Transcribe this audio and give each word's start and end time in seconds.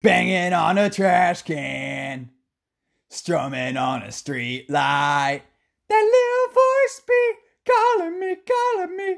Banging 0.00 0.52
on 0.52 0.78
a 0.78 0.88
trash 0.88 1.42
can, 1.42 2.30
strumming 3.10 3.76
on 3.76 4.04
a 4.04 4.12
street 4.12 4.70
light. 4.70 5.42
That 5.88 6.12
little 6.12 6.54
voice 6.54 7.02
be 7.04 7.32
calling 7.66 8.20
me, 8.20 8.36
calling 8.36 8.96
me. 8.96 9.16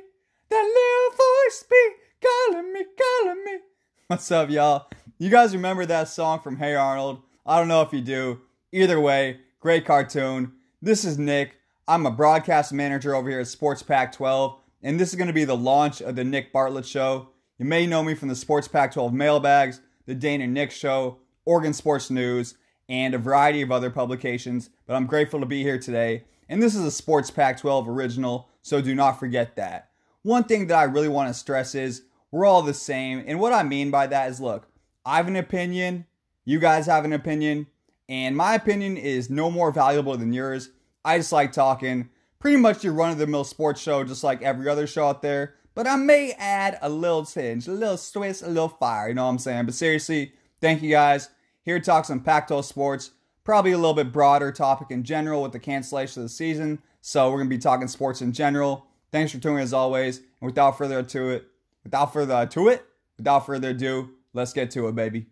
That 0.49 0.63
little 0.63 1.19
voice 1.19 1.65
be 1.69 1.91
calling 2.23 2.73
me, 2.73 2.85
calling 2.99 3.45
me. 3.45 3.59
What's 4.07 4.31
up, 4.31 4.49
y'all? 4.49 4.87
You 5.19 5.29
guys 5.29 5.53
remember 5.53 5.85
that 5.85 6.09
song 6.09 6.41
from 6.41 6.57
Hey 6.57 6.75
Arnold? 6.75 7.21
I 7.45 7.59
don't 7.59 7.69
know 7.69 7.83
if 7.83 7.93
you 7.93 8.01
do. 8.01 8.41
Either 8.73 8.99
way, 8.99 9.41
great 9.61 9.85
cartoon. 9.85 10.53
This 10.81 11.05
is 11.05 11.19
Nick. 11.19 11.59
I'm 11.89 12.07
a 12.07 12.11
broadcast 12.11 12.73
manager 12.73 13.15
over 13.15 13.29
here 13.29 13.41
at 13.41 13.49
Sports 13.49 13.83
Pack 13.83 14.13
12, 14.13 14.59
and 14.83 14.99
this 14.99 15.11
is 15.11 15.17
going 15.17 15.29
to 15.29 15.35
be 15.35 15.45
the 15.45 15.55
launch 15.55 16.01
of 16.01 16.17
the 16.17 16.25
Nick 16.25 16.55
Bartlett 16.55 16.87
Show. 16.87 17.29
You 17.59 17.67
may 17.67 17.87
know 17.87 18.03
me 18.03 18.15
from 18.15 18.29
the 18.29 18.35
Sports 18.35 18.67
Pack 18.67 18.95
12 18.95 19.13
mailbags 19.13 19.83
the 20.07 20.15
Dane 20.15 20.41
and 20.41 20.55
Nick 20.55 20.71
Show, 20.71 21.19
Oregon 21.45 21.73
Sports 21.73 22.11
News, 22.11 22.55
and 22.89 23.15
a 23.15 23.19
variety 23.19 23.63
of 23.63 23.71
other 23.71 23.91
publications. 23.91 24.71
But 24.87 24.95
I'm 24.95 25.07
grateful 25.07 25.41
to 25.41 25.47
be 25.47 25.63
here 25.63 25.79
today. 25.79 26.25
And 26.49 26.63
this 26.63 26.75
is 26.75 26.85
a 26.85 26.91
Sports 26.91 27.31
Pack 27.31 27.59
12 27.61 27.89
original, 27.89 28.49
so 28.63 28.81
do 28.81 28.95
not 28.95 29.21
forget 29.21 29.57
that. 29.57 29.91
One 30.23 30.45
thing 30.45 30.67
that 30.67 30.77
I 30.77 30.83
really 30.85 31.09
want 31.09 31.29
to 31.29 31.35
stress 31.35 31.75
is 31.75 32.03
we're 32.31 32.45
all 32.45 32.63
the 32.63 32.75
same. 32.75 33.23
And 33.27 33.39
what 33.39 33.53
I 33.53 33.63
mean 33.63 33.91
by 33.91 34.07
that 34.09 34.31
is 34.31 34.41
look, 34.41 34.69
I 35.05 35.17
have 35.17 35.29
an 35.29 35.37
opinion, 35.37 36.07
you 36.45 36.59
guys 36.59 36.87
have 36.87 37.05
an 37.05 37.13
opinion, 37.13 37.69
and 38.09 38.37
my 38.37 38.55
opinion 38.55 38.97
is 38.97 39.31
no 39.31 39.51
more 39.51 39.71
valuable 39.71 40.17
than 40.17 40.33
yours. 40.33 40.71
I 41.05 41.19
just 41.19 41.33
like 41.33 41.53
talking. 41.53 42.11
Pretty 42.41 42.57
much 42.57 42.83
your 42.83 42.95
run 42.95 43.11
of 43.11 43.19
the 43.19 43.27
mill 43.27 43.45
sports 43.45 43.81
show, 43.81 44.03
just 44.03 44.25
like 44.25 44.43
every 44.43 44.69
other 44.69 44.87
show 44.87 45.07
out 45.07 45.23
there 45.23 45.55
but 45.75 45.87
I 45.87 45.97
may 45.97 46.33
add 46.33 46.79
a 46.83 46.89
little 46.89 47.25
tinge, 47.25 47.69
a 47.69 47.73
little 47.73 47.97
twist, 47.97 48.43
a 48.43 48.49
little 48.49 48.69
fire, 48.69 49.09
you 49.09 49.15
know 49.15 49.25
what 49.25 49.31
I'm 49.31 49.39
saying? 49.39 49.67
But 49.67 49.75
seriously, 49.75 50.33
thank 50.61 50.83
you 50.83 50.91
guys. 50.91 51.31
Here 51.63 51.79
to 51.79 51.85
talk 51.85 52.05
some 52.05 52.21
Pac-12 52.21 52.65
sports, 52.65 53.11
probably 53.45 53.73
a 53.73 53.79
little 53.79 53.95
bit 53.95 54.13
broader 54.13 54.51
topic 54.51 54.91
in 54.91 55.05
general 55.05 55.43
with 55.43 55.53
the 55.53 55.61
cancellation 55.61 56.23
of 56.23 56.25
the 56.25 56.35
season. 56.35 56.81
So 57.01 57.31
we're 57.31 57.39
gonna 57.39 57.51
be 57.51 57.59
talking 57.59 57.89
sports 57.89 58.23
in 58.23 58.33
general. 58.33 58.87
Thanks 59.13 59.33
for 59.33 59.39
tuning 59.39 59.63
as 59.63 59.73
always. 59.73 60.19
And 60.19 60.51
without 60.51 60.77
further 60.77 60.99
ado 61.01 61.31
it, 61.31 61.47
without 61.85 62.13
further 62.13 62.35
ado 62.35 62.69
it, 62.69 62.85
without 63.17 63.47
further 63.47 63.71
ado, 63.71 64.11
let's 64.33 64.53
get 64.53 64.71
to 64.73 64.89
it, 64.89 64.95
baby. 64.95 65.27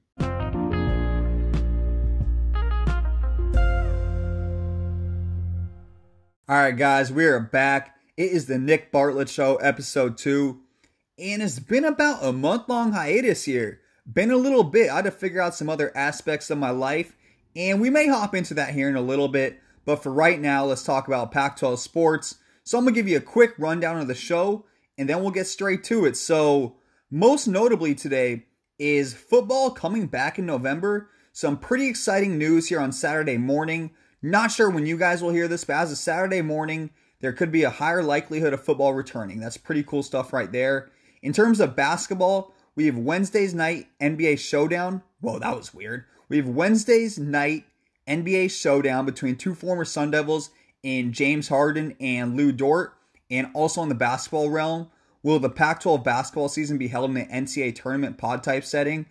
All 6.51 6.57
right, 6.57 6.77
guys, 6.77 7.13
we 7.13 7.27
are 7.27 7.41
back. 7.41 7.98
It 8.19 8.33
is 8.33 8.47
the 8.47 8.59
Nick 8.59 8.91
Bartlett 8.91 9.29
Show, 9.29 9.59
episode 9.59 10.19
two. 10.19 10.59
And 11.21 11.41
it's 11.41 11.61
been 11.61 11.85
about 11.85 12.25
a 12.25 12.33
month 12.33 12.69
long 12.69 12.91
hiatus 12.91 13.45
here. 13.45 13.81
Been 14.13 14.33
a 14.33 14.37
little 14.37 14.65
bit. 14.65 14.91
I 14.91 14.97
had 14.97 15.05
to 15.05 15.13
figure 15.13 15.41
out 15.41 15.55
some 15.55 15.71
other 15.71 15.97
aspects 15.97 16.51
of 16.51 16.59
my 16.59 16.71
life. 16.71 17.15
And 17.55 17.81
we 17.81 17.91
may 17.91 18.09
hop 18.09 18.35
into 18.35 18.55
that 18.55 18.75
here 18.75 18.89
in 18.89 18.97
a 18.97 19.01
little 19.01 19.29
bit. 19.29 19.61
But 19.85 20.03
for 20.03 20.13
right 20.13 20.41
now, 20.41 20.65
let's 20.65 20.83
talk 20.83 21.07
about 21.07 21.31
Pac 21.31 21.59
12 21.59 21.79
sports. 21.79 22.39
So 22.65 22.77
I'm 22.77 22.83
going 22.83 22.93
to 22.93 23.01
give 23.01 23.07
you 23.07 23.19
a 23.19 23.21
quick 23.21 23.55
rundown 23.57 24.01
of 24.01 24.09
the 24.09 24.17
show 24.17 24.65
and 24.99 25.09
then 25.09 25.23
we'll 25.23 25.31
get 25.31 25.47
straight 25.47 25.85
to 25.85 26.05
it. 26.05 26.17
So, 26.17 26.75
most 27.13 27.47
notably 27.47 27.95
today 27.95 28.47
is 28.81 29.15
football 29.15 29.71
coming 29.71 30.09
back 30.09 30.41
in 30.41 30.45
November. 30.45 31.09
Some 31.33 31.57
pretty 31.57 31.87
exciting 31.87 32.37
news 32.37 32.69
here 32.69 32.81
on 32.81 32.91
Saturday 32.91 33.39
morning. 33.39 33.93
Not 34.21 34.51
sure 34.51 34.71
when 34.71 34.87
you 34.87 34.99
guys 34.99 35.23
will 35.23 35.31
hear 35.31 35.47
this, 35.47 35.63
but 35.63 35.77
as 35.77 35.93
of 35.93 35.99
Saturday 35.99 36.43
morning, 36.43 36.91
there 37.21 37.33
could 37.33 37.51
be 37.51 37.65
a 37.65 37.71
higher 37.71 38.03
likelihood 38.03 38.53
of 38.53 38.65
football 38.65 38.95
returning. 38.95 39.41
That's 39.41 39.57
pretty 39.57 39.83
cool 39.83 40.03
stuff 40.03 40.33
right 40.33 40.51
there. 40.51 40.91
In 41.23 41.33
terms 41.33 41.61
of 41.61 41.77
basketball, 41.77 42.55
we 42.77 42.87
have 42.87 42.97
Wednesday's 42.97 43.55
night 43.55 43.89
NBA 44.01 44.39
showdown. 44.39 45.03
Whoa, 45.21 45.39
that 45.41 45.57
was 45.57 45.75
weird. 45.75 46.05
We 46.29 46.37
have 46.37 46.49
Wednesday's 46.49 47.19
night 47.19 47.65
NBA 48.07 48.51
showdown 48.51 49.05
between 49.05 49.37
two 49.37 49.55
former 49.55 49.85
Sun 49.85 50.13
Devils 50.13 50.51
in 50.83 51.13
James 51.13 51.49
Harden 51.49 51.97
and 52.01 52.37
Lu 52.37 52.53
Dort. 52.53 52.95
And 53.31 53.49
also 53.53 53.83
in 53.83 53.89
the 53.89 53.95
basketball 53.95 54.49
realm, 54.49 54.91
will 55.23 55.39
the 55.39 55.51
Pac 55.51 55.81
12 55.81 56.05
basketball 56.05 56.49
season 56.49 56.79
be 56.79 56.89
held 56.89 57.11
in 57.11 57.15
the 57.15 57.27
NCAA 57.27 57.75
tournament 57.75 58.17
pod 58.17 58.43
type 58.43 58.65
setting? 58.65 59.07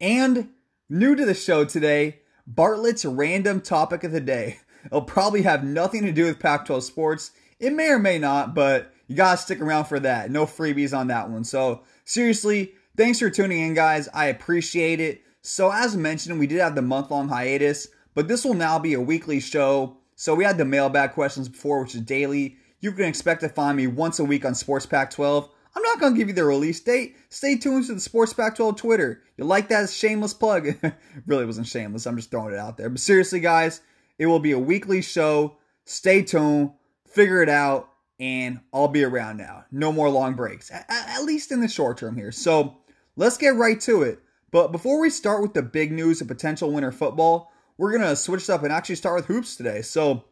And 0.00 0.48
new 0.88 1.14
to 1.14 1.24
the 1.24 1.34
show 1.34 1.64
today, 1.64 2.20
Bartlett's 2.46 3.04
random 3.04 3.60
topic 3.60 4.02
of 4.02 4.12
the 4.12 4.20
day. 4.20 4.58
It'll 4.86 5.02
probably 5.02 5.42
have 5.42 5.62
nothing 5.62 6.04
to 6.04 6.12
do 6.12 6.24
with 6.24 6.40
Pac 6.40 6.64
12 6.64 6.84
sports. 6.84 7.32
It 7.60 7.74
may 7.74 7.90
or 7.90 7.98
may 7.98 8.18
not, 8.18 8.54
but 8.54 8.92
you 9.06 9.14
gotta 9.14 9.36
stick 9.36 9.60
around 9.60 9.84
for 9.84 10.00
that. 10.00 10.30
No 10.30 10.46
freebies 10.46 10.96
on 10.96 11.08
that 11.08 11.28
one. 11.28 11.44
So 11.44 11.82
seriously, 12.04 12.72
thanks 12.96 13.18
for 13.18 13.28
tuning 13.28 13.60
in, 13.60 13.74
guys. 13.74 14.08
I 14.14 14.26
appreciate 14.26 14.98
it. 14.98 15.22
So 15.42 15.70
as 15.70 15.96
mentioned, 15.96 16.38
we 16.38 16.46
did 16.46 16.60
have 16.60 16.74
the 16.74 16.82
month-long 16.82 17.28
hiatus, 17.28 17.88
but 18.14 18.28
this 18.28 18.44
will 18.44 18.54
now 18.54 18.78
be 18.78 18.94
a 18.94 19.00
weekly 19.00 19.40
show. 19.40 19.98
So 20.16 20.34
we 20.34 20.44
had 20.44 20.58
the 20.58 20.64
mailbag 20.64 21.12
questions 21.12 21.48
before, 21.48 21.82
which 21.82 21.94
is 21.94 22.00
daily. 22.00 22.56
You 22.80 22.92
can 22.92 23.04
expect 23.04 23.42
to 23.42 23.48
find 23.48 23.76
me 23.76 23.86
once 23.86 24.18
a 24.18 24.24
week 24.24 24.44
on 24.44 24.54
Sports 24.54 24.86
Pack 24.86 25.10
12. 25.10 25.48
I'm 25.76 25.82
not 25.82 26.00
going 26.00 26.14
to 26.14 26.18
give 26.18 26.28
you 26.28 26.34
the 26.34 26.44
release 26.44 26.80
date. 26.80 27.16
Stay 27.28 27.56
tuned 27.56 27.86
to 27.86 27.94
the 27.94 28.00
Sports 28.00 28.32
Pack 28.32 28.56
12 28.56 28.76
Twitter. 28.76 29.22
You 29.36 29.44
like 29.44 29.68
that 29.68 29.88
shameless 29.90 30.34
plug? 30.34 30.68
really 31.26 31.46
wasn't 31.46 31.66
shameless. 31.68 32.06
I'm 32.06 32.16
just 32.16 32.30
throwing 32.30 32.54
it 32.54 32.58
out 32.58 32.76
there. 32.76 32.88
But 32.88 33.00
seriously, 33.00 33.40
guys, 33.40 33.80
it 34.18 34.26
will 34.26 34.40
be 34.40 34.52
a 34.52 34.58
weekly 34.58 35.02
show. 35.02 35.56
Stay 35.84 36.22
tuned 36.22 36.72
figure 37.10 37.42
it 37.42 37.48
out, 37.48 37.88
and 38.18 38.60
I'll 38.72 38.88
be 38.88 39.04
around 39.04 39.38
now. 39.38 39.64
No 39.70 39.92
more 39.92 40.08
long 40.10 40.34
breaks, 40.34 40.70
at, 40.70 40.86
at 40.88 41.24
least 41.24 41.52
in 41.52 41.60
the 41.60 41.68
short 41.68 41.98
term 41.98 42.16
here. 42.16 42.32
So 42.32 42.78
let's 43.16 43.36
get 43.36 43.56
right 43.56 43.80
to 43.82 44.02
it. 44.02 44.20
But 44.50 44.72
before 44.72 45.00
we 45.00 45.10
start 45.10 45.42
with 45.42 45.54
the 45.54 45.62
big 45.62 45.92
news 45.92 46.20
of 46.20 46.28
potential 46.28 46.72
winter 46.72 46.92
football, 46.92 47.52
we're 47.78 47.96
going 47.96 48.08
to 48.08 48.16
switch 48.16 48.50
up 48.50 48.62
and 48.62 48.72
actually 48.72 48.96
start 48.96 49.16
with 49.16 49.26
hoops 49.26 49.56
today. 49.56 49.82
So, 49.82 50.24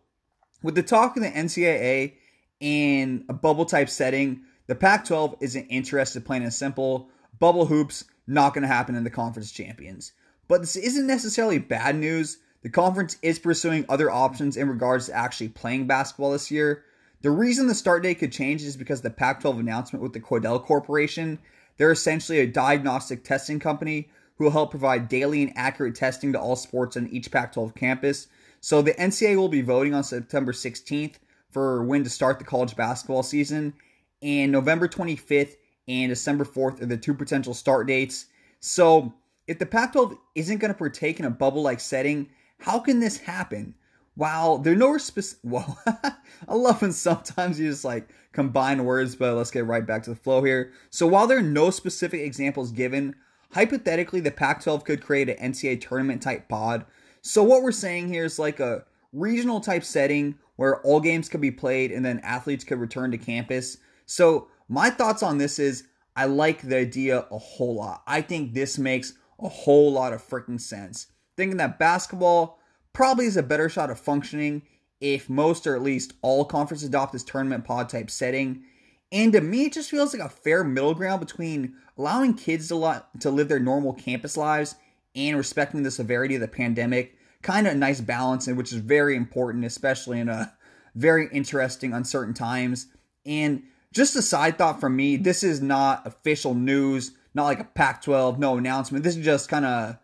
with 0.62 0.74
the 0.74 0.82
talk 0.82 1.16
in 1.16 1.22
the 1.22 1.30
NCAA 1.30 2.14
in 2.60 3.24
a 3.28 3.32
bubble 3.32 3.64
type 3.64 3.88
setting, 3.88 4.42
the 4.66 4.74
Pac 4.74 5.04
12 5.06 5.36
isn't 5.40 5.66
interested, 5.66 6.26
plain 6.26 6.42
and 6.42 6.52
simple. 6.52 7.08
Bubble 7.38 7.64
hoops, 7.64 8.04
not 8.26 8.54
going 8.54 8.62
to 8.62 8.68
happen 8.68 8.96
in 8.96 9.04
the 9.04 9.10
conference 9.10 9.52
champions. 9.52 10.12
But 10.48 10.60
this 10.60 10.76
isn't 10.76 11.06
necessarily 11.06 11.58
bad 11.58 11.96
news 11.96 12.38
the 12.62 12.70
conference 12.70 13.16
is 13.22 13.38
pursuing 13.38 13.84
other 13.88 14.10
options 14.10 14.56
in 14.56 14.69
regards 14.69 15.06
to 15.06 15.14
actually 15.14 15.48
playing 15.48 15.86
basketball 15.86 16.32
this 16.32 16.50
year. 16.50 16.84
The 17.22 17.30
reason 17.30 17.66
the 17.66 17.74
start 17.74 18.02
date 18.02 18.19
could 18.19 18.32
change 18.32 18.62
is 18.62 18.76
because 18.76 19.00
the 19.00 19.10
Pac 19.10 19.41
12 19.41 19.58
announcement 19.58 20.02
with 20.02 20.12
the 20.12 20.20
Quidel 20.20 20.62
Corporation. 20.62 21.38
They're 21.76 21.92
essentially 21.92 22.41
a 22.41 22.46
diagnostic 22.46 23.24
testing 23.24 23.60
company 23.60 24.08
who 24.36 24.44
will 24.44 24.50
help 24.50 24.70
provide 24.70 25.08
daily 25.08 25.42
and 25.42 25.52
accurate 25.56 25.94
testing 25.94 26.32
to 26.32 26.41
all 26.41 26.56
sports 26.56 26.96
on 26.96 27.08
each 27.08 27.30
Pac 27.30 27.52
12 27.52 27.74
campus. 27.74 28.28
So 28.60 28.82
the 28.82 28.94
NCAA 28.94 29.36
will 29.36 29.48
be 29.48 29.62
voting 29.62 29.94
on 29.94 30.04
September 30.04 30.52
16th 30.52 31.16
for 31.50 31.84
when 31.84 32.04
to 32.04 32.10
start 32.10 32.38
the 32.38 32.44
college 32.44 32.76
basketball 32.76 33.22
season, 33.22 33.75
and 34.20 34.52
November 34.52 34.88
25th 34.88 35.56
and 35.86 36.10
December 36.10 36.44
4th 36.44 36.82
are 36.82 36.86
the 36.86 36.96
two 36.96 37.14
potential 37.14 37.54
start 37.54 37.86
dates. 37.86 38.26
So 38.60 39.14
if 39.46 39.58
the 39.58 39.66
Pac 39.66 39.92
12 39.92 40.16
isn't 40.34 40.58
going 40.58 40.72
to 40.72 40.78
partake 40.78 41.19
in 41.19 41.25
a 41.25 41.30
bubble 41.30 41.62
like 41.62 41.80
setting, 41.80 42.28
how 42.58 42.78
can 42.78 43.00
this 43.00 43.19
happen? 43.19 43.74
While 44.14 44.58
there 44.58 44.72
are 44.72 44.76
no 44.76 44.98
specific, 44.98 45.41
well, 45.44 45.78
I 45.86 46.54
love 46.54 46.82
when 46.82 46.92
sometimes 46.92 47.58
you 47.60 47.70
just 47.70 47.84
like 47.84 48.08
combine 48.32 48.84
words, 48.84 49.14
but 49.14 49.34
let's 49.34 49.50
get 49.50 49.66
right 49.66 49.86
back 49.86 50.02
to 50.04 50.10
the 50.10 50.16
flow 50.16 50.42
here. 50.42 50.72
So 50.91 51.06
while 51.06 51.26
there 51.26 51.38
are 51.38 51.42
no 51.42 51.70
specific 51.70 52.20
examples 52.20 52.72
given, 52.72 53.14
hypothetically 53.52 54.20
the 54.20 54.30
Pac-12 54.30 54.84
could 54.84 55.02
create 55.02 55.28
an 55.28 55.52
NCAA 55.52 55.80
tournament 55.80 56.22
type 56.22 56.48
pod. 56.48 56.84
So 57.22 57.42
what 57.42 57.62
we're 57.62 57.72
saying 57.72 58.08
here 58.08 58.24
is 58.24 58.38
like 58.38 58.60
a 58.60 58.84
regional 59.12 59.60
type 59.60 59.84
setting 59.84 60.36
where 60.56 60.80
all 60.82 61.00
games 61.00 61.28
could 61.28 61.40
be 61.40 61.52
played 61.52 61.92
and 61.92 62.04
then 62.04 62.19
athletes 62.20 62.64
could 62.64 62.80
return 62.80 63.12
to 63.12 63.19
campus. 63.19 63.78
So 64.06 64.48
my 64.69 64.90
thoughts 64.90 65.22
on 65.22 65.38
this 65.38 65.58
is 65.58 65.84
I 66.16 66.25
like 66.25 66.62
the 66.62 66.76
idea 66.76 67.26
a 67.30 67.38
whole 67.38 67.76
lot. 67.76 68.02
I 68.06 68.20
think 68.22 68.52
this 68.52 68.78
makes 68.78 69.14
a 69.40 69.48
whole 69.48 69.92
lot 69.92 70.12
of 70.12 70.26
freaking 70.26 70.60
sense 70.60 71.06
thinking 71.38 71.56
that 71.56 71.79
basketball 71.79 72.58
probably 72.93 73.25
is 73.25 73.37
a 73.37 73.43
better 73.43 73.69
shot 73.69 73.90
of 73.90 73.99
functioning 73.99 74.61
if 75.00 75.31
most 75.31 75.67
or 75.67 75.76
at 75.76 75.82
least 75.82 76.14
all 76.20 76.44
conferences 76.44 76.88
adopt 76.88 77.12
this 77.12 77.23
tournament 77.23 77.64
pod 77.64 77.88
type 77.88 78.11
setting. 78.11 78.64
And 79.12 79.32
to 79.32 79.40
me, 79.40 79.67
it 79.67 79.73
just 79.73 79.88
feels 79.88 80.12
like 80.12 80.23
a 80.23 80.29
fair 80.29 80.64
middle 80.64 80.94
ground 80.94 81.20
between 81.20 81.75
allowing 81.96 82.35
kids 82.35 82.69
to, 82.69 83.05
to 83.20 83.31
live 83.31 83.49
their 83.49 83.61
normal 83.61 83.93
campus 83.94 84.37
lives 84.37 84.75
and 85.14 85.37
respecting 85.37 85.85
the 85.85 85.90
severity 85.93 86.35
of 86.35 86.40
the 86.40 86.49
pandemic. 86.49 87.17
Kind 87.41 87.69
of 87.69 87.75
a 87.75 87.76
nice 87.76 88.00
balance, 88.00 88.49
and 88.49 88.56
which 88.56 88.73
is 88.73 88.79
very 88.81 89.14
important, 89.14 89.64
especially 89.64 90.19
in 90.19 90.29
a 90.29 90.52
very 90.96 91.29
interesting, 91.32 91.93
uncertain 91.93 92.34
times. 92.34 92.88
And 93.25 93.62
just 93.93 94.17
a 94.17 94.23
side 94.23 94.58
thought 94.58 94.81
from 94.81 94.96
me, 94.96 95.17
this 95.17 95.44
is 95.44 95.62
not 95.62 96.05
official 96.05 96.55
news, 96.55 97.12
not 97.32 97.44
like 97.44 97.61
a 97.61 97.64
Pac 97.64 98.02
12, 98.02 98.41
no 98.41 98.56
announcement. 98.56 99.05
This 99.05 99.17
is 99.17 99.25
just 99.25 99.49
kind 99.49 99.64
of 99.64 99.99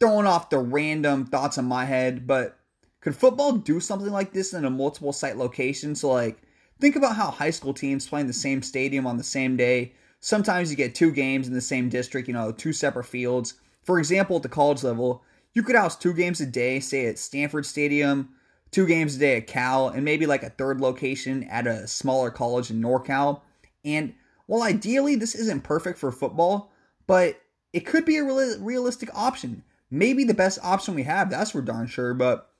throwing 0.00 0.26
off 0.26 0.50
the 0.50 0.58
random 0.58 1.26
thoughts 1.26 1.58
in 1.58 1.64
my 1.64 1.84
head, 1.84 2.26
but 2.26 2.58
could 3.00 3.16
football 3.16 3.52
do 3.52 3.80
something 3.80 4.10
like 4.10 4.32
this 4.32 4.52
in 4.52 4.64
a 4.64 4.70
multiple 4.70 5.12
site 5.12 5.36
location? 5.36 5.94
So, 5.94 6.10
like, 6.10 6.42
think 6.80 6.96
about 6.96 7.16
how 7.16 7.30
high 7.30 7.50
school 7.50 7.74
teams 7.74 8.06
play 8.06 8.20
in 8.20 8.26
the 8.26 8.32
same 8.32 8.62
stadium 8.62 9.06
on 9.06 9.16
the 9.16 9.24
same 9.24 9.56
day. 9.56 9.92
Sometimes 10.20 10.70
you 10.70 10.76
get 10.76 10.94
two 10.94 11.12
games 11.12 11.46
in 11.46 11.54
the 11.54 11.60
same 11.60 11.88
district, 11.88 12.28
you 12.28 12.34
know, 12.34 12.50
two 12.52 12.72
separate 12.72 13.04
fields. 13.04 13.54
For 13.84 13.98
example, 13.98 14.36
at 14.36 14.42
the 14.42 14.48
college 14.48 14.82
level, 14.82 15.22
you 15.54 15.62
could 15.62 15.76
house 15.76 15.96
two 15.96 16.12
games 16.12 16.40
a 16.40 16.46
day, 16.46 16.80
say 16.80 17.06
at 17.06 17.18
Stanford 17.18 17.64
Stadium, 17.66 18.30
two 18.70 18.86
games 18.86 19.16
a 19.16 19.18
day 19.18 19.36
at 19.36 19.46
Cal, 19.46 19.88
and 19.88 20.04
maybe 20.04 20.26
like 20.26 20.42
a 20.42 20.50
third 20.50 20.80
location 20.80 21.44
at 21.44 21.66
a 21.66 21.86
smaller 21.86 22.30
college 22.30 22.70
in 22.70 22.82
NorCal. 22.82 23.40
And 23.84 24.14
while 24.46 24.62
ideally 24.62 25.14
this 25.14 25.34
isn't 25.34 25.64
perfect 25.64 25.98
for 25.98 26.10
football, 26.12 26.70
but 27.06 27.40
it 27.72 27.86
could 27.86 28.04
be 28.04 28.16
a 28.16 28.24
realistic 28.24 29.08
option. 29.14 29.62
Maybe 29.90 30.24
the 30.24 30.34
best 30.34 30.58
option 30.62 30.94
we 30.94 31.04
have, 31.04 31.30
that's 31.30 31.52
for 31.52 31.62
darn 31.62 31.86
sure. 31.86 32.14
But 32.14 32.50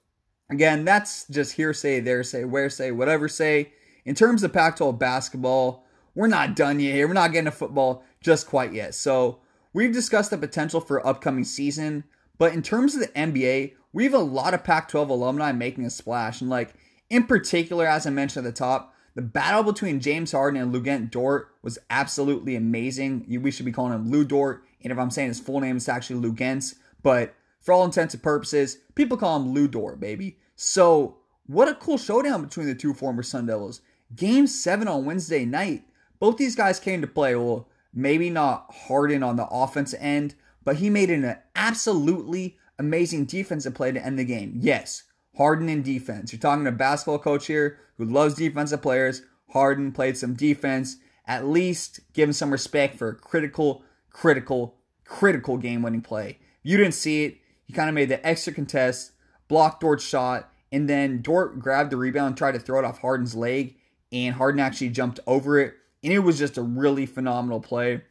again, 0.50 0.84
that's 0.84 1.26
just 1.28 1.52
hearsay, 1.52 2.00
there 2.00 2.22
say, 2.22 2.44
where 2.44 2.70
say, 2.70 2.90
whatever 2.90 3.28
say. 3.28 3.72
In 4.04 4.14
terms 4.14 4.42
of 4.42 4.52
Pac 4.52 4.76
12 4.76 4.98
basketball, 4.98 5.84
we're 6.14 6.26
not 6.26 6.56
done 6.56 6.80
yet 6.80 6.94
here. 6.94 7.06
We're 7.06 7.14
not 7.14 7.32
getting 7.32 7.44
to 7.44 7.50
football 7.50 8.02
just 8.20 8.46
quite 8.46 8.72
yet. 8.72 8.94
So 8.94 9.40
we've 9.72 9.92
discussed 9.92 10.30
the 10.30 10.38
potential 10.38 10.80
for 10.80 11.06
upcoming 11.06 11.44
season. 11.44 12.04
But 12.38 12.54
in 12.54 12.62
terms 12.62 12.94
of 12.94 13.00
the 13.00 13.08
NBA, 13.08 13.75
we 13.92 14.04
have 14.04 14.14
a 14.14 14.19
lot 14.19 14.54
of 14.54 14.64
Pac 14.64 14.88
12 14.88 15.10
alumni 15.10 15.52
making 15.52 15.84
a 15.84 15.90
splash. 15.90 16.40
And, 16.40 16.48
like, 16.48 16.72
in 17.10 17.25
particular, 17.25 17.86
as 17.86 18.06
I 18.06 18.10
mentioned 18.10 18.46
at 18.46 18.54
the 18.54 18.58
top, 18.58 18.94
the 19.14 19.22
battle 19.22 19.64
between 19.64 20.00
James 20.00 20.32
Harden 20.32 20.60
and 20.60 20.72
Lu 20.72 20.80
Dort 21.06 21.48
was 21.62 21.78
absolutely 21.90 22.54
amazing. 22.54 23.26
We 23.42 23.50
should 23.50 23.66
be 23.66 23.72
calling 23.72 23.92
him 23.92 24.10
Lu 24.10 24.25
Dort. 24.25 24.62
And 24.82 24.92
if 24.92 24.98
I'm 24.98 25.10
saying 25.10 25.28
his 25.28 25.40
full 25.40 25.60
name, 25.60 25.76
it's 25.76 25.88
actually 25.88 26.20
Luguentz. 26.20 26.76
But 27.03 27.35
for 27.61 27.73
all 27.73 27.85
intents 27.85 28.15
and 28.15 28.23
purposes, 28.23 28.79
people 28.95 29.17
call 29.17 29.37
him 29.37 29.53
Lu 29.53 29.69
Dort, 29.69 30.00
baby. 30.00 30.39
So, 30.56 31.19
what 31.47 31.69
a 31.69 31.75
cool 31.75 31.99
showdown 31.99 32.43
between 32.43 32.67
the 32.67 32.75
two 32.75 32.95
former 32.95 33.23
Sun 33.23 33.47
Devils. 33.47 33.81
Game 34.15 34.47
7 34.47 34.89
on 34.89 35.05
Wednesday 35.05 35.45
night. 35.45 35.85
Both 36.19 36.37
these 36.37 36.56
guys 36.56 36.81
came 36.81 37.00
to 37.00 37.06
play. 37.06 37.35
Well, 37.37 37.69
maybe 37.93 38.31
not 38.31 38.73
Harden 38.87 39.23
on 39.23 39.37
the 39.37 39.47
offense 39.47 39.95
end, 39.99 40.35
but 40.65 40.77
he 40.77 40.91
made 40.91 41.11
an 41.11 41.37
absolutely 41.55 42.56
amazing 42.79 43.27
defensive 43.27 43.75
play 43.75 43.93
to 43.93 44.05
end 44.05 44.19
the 44.19 44.25
game. 44.25 44.55
Yes, 44.56 45.05
Harden 45.37 45.69
in 45.69 45.83
defense. 45.83 46.33
You're 46.33 46.41
talking 46.41 46.65
to 46.65 46.71
a 46.71 46.73
basketball 46.73 47.19
coach 47.19 47.47
here 47.47 47.79
who 47.97 48.05
loves 48.05 48.35
defensive 48.35 48.83
players. 48.83 49.23
Harden 49.50 49.93
played 49.93 50.17
some 50.17 50.35
defense. 50.35 50.97
At 51.27 51.47
least 51.47 52.00
give 52.15 52.29
him 52.29 52.33
some 52.33 52.50
respect 52.50 52.97
for 52.97 53.11
a 53.11 53.15
critical, 53.15 53.83
critical, 54.11 54.77
critical 55.05 55.59
game 55.59 55.83
winning 55.83 56.00
play. 56.00 56.39
You 56.62 56.76
didn't 56.76 56.94
see 56.94 57.25
it. 57.25 57.38
He 57.66 57.72
kind 57.72 57.88
of 57.88 57.94
made 57.94 58.08
the 58.08 58.25
extra 58.26 58.52
contest, 58.52 59.12
blocked 59.46 59.81
Dort's 59.81 60.05
shot, 60.05 60.52
and 60.72 60.88
then 60.88 61.22
Dort 61.22 61.58
grabbed 61.58 61.90
the 61.90 61.96
rebound 61.96 62.37
tried 62.37 62.52
to 62.52 62.58
throw 62.58 62.78
it 62.78 62.84
off 62.84 63.00
Harden's 63.00 63.34
leg, 63.34 63.76
and 64.12 64.34
Harden 64.34 64.60
actually 64.60 64.90
jumped 64.90 65.20
over 65.26 65.58
it. 65.58 65.75
And 66.02 66.12
it 66.12 66.20
was 66.20 66.38
just 66.38 66.56
a 66.56 66.62
really 66.62 67.06
phenomenal 67.06 67.60
play. 67.60 68.02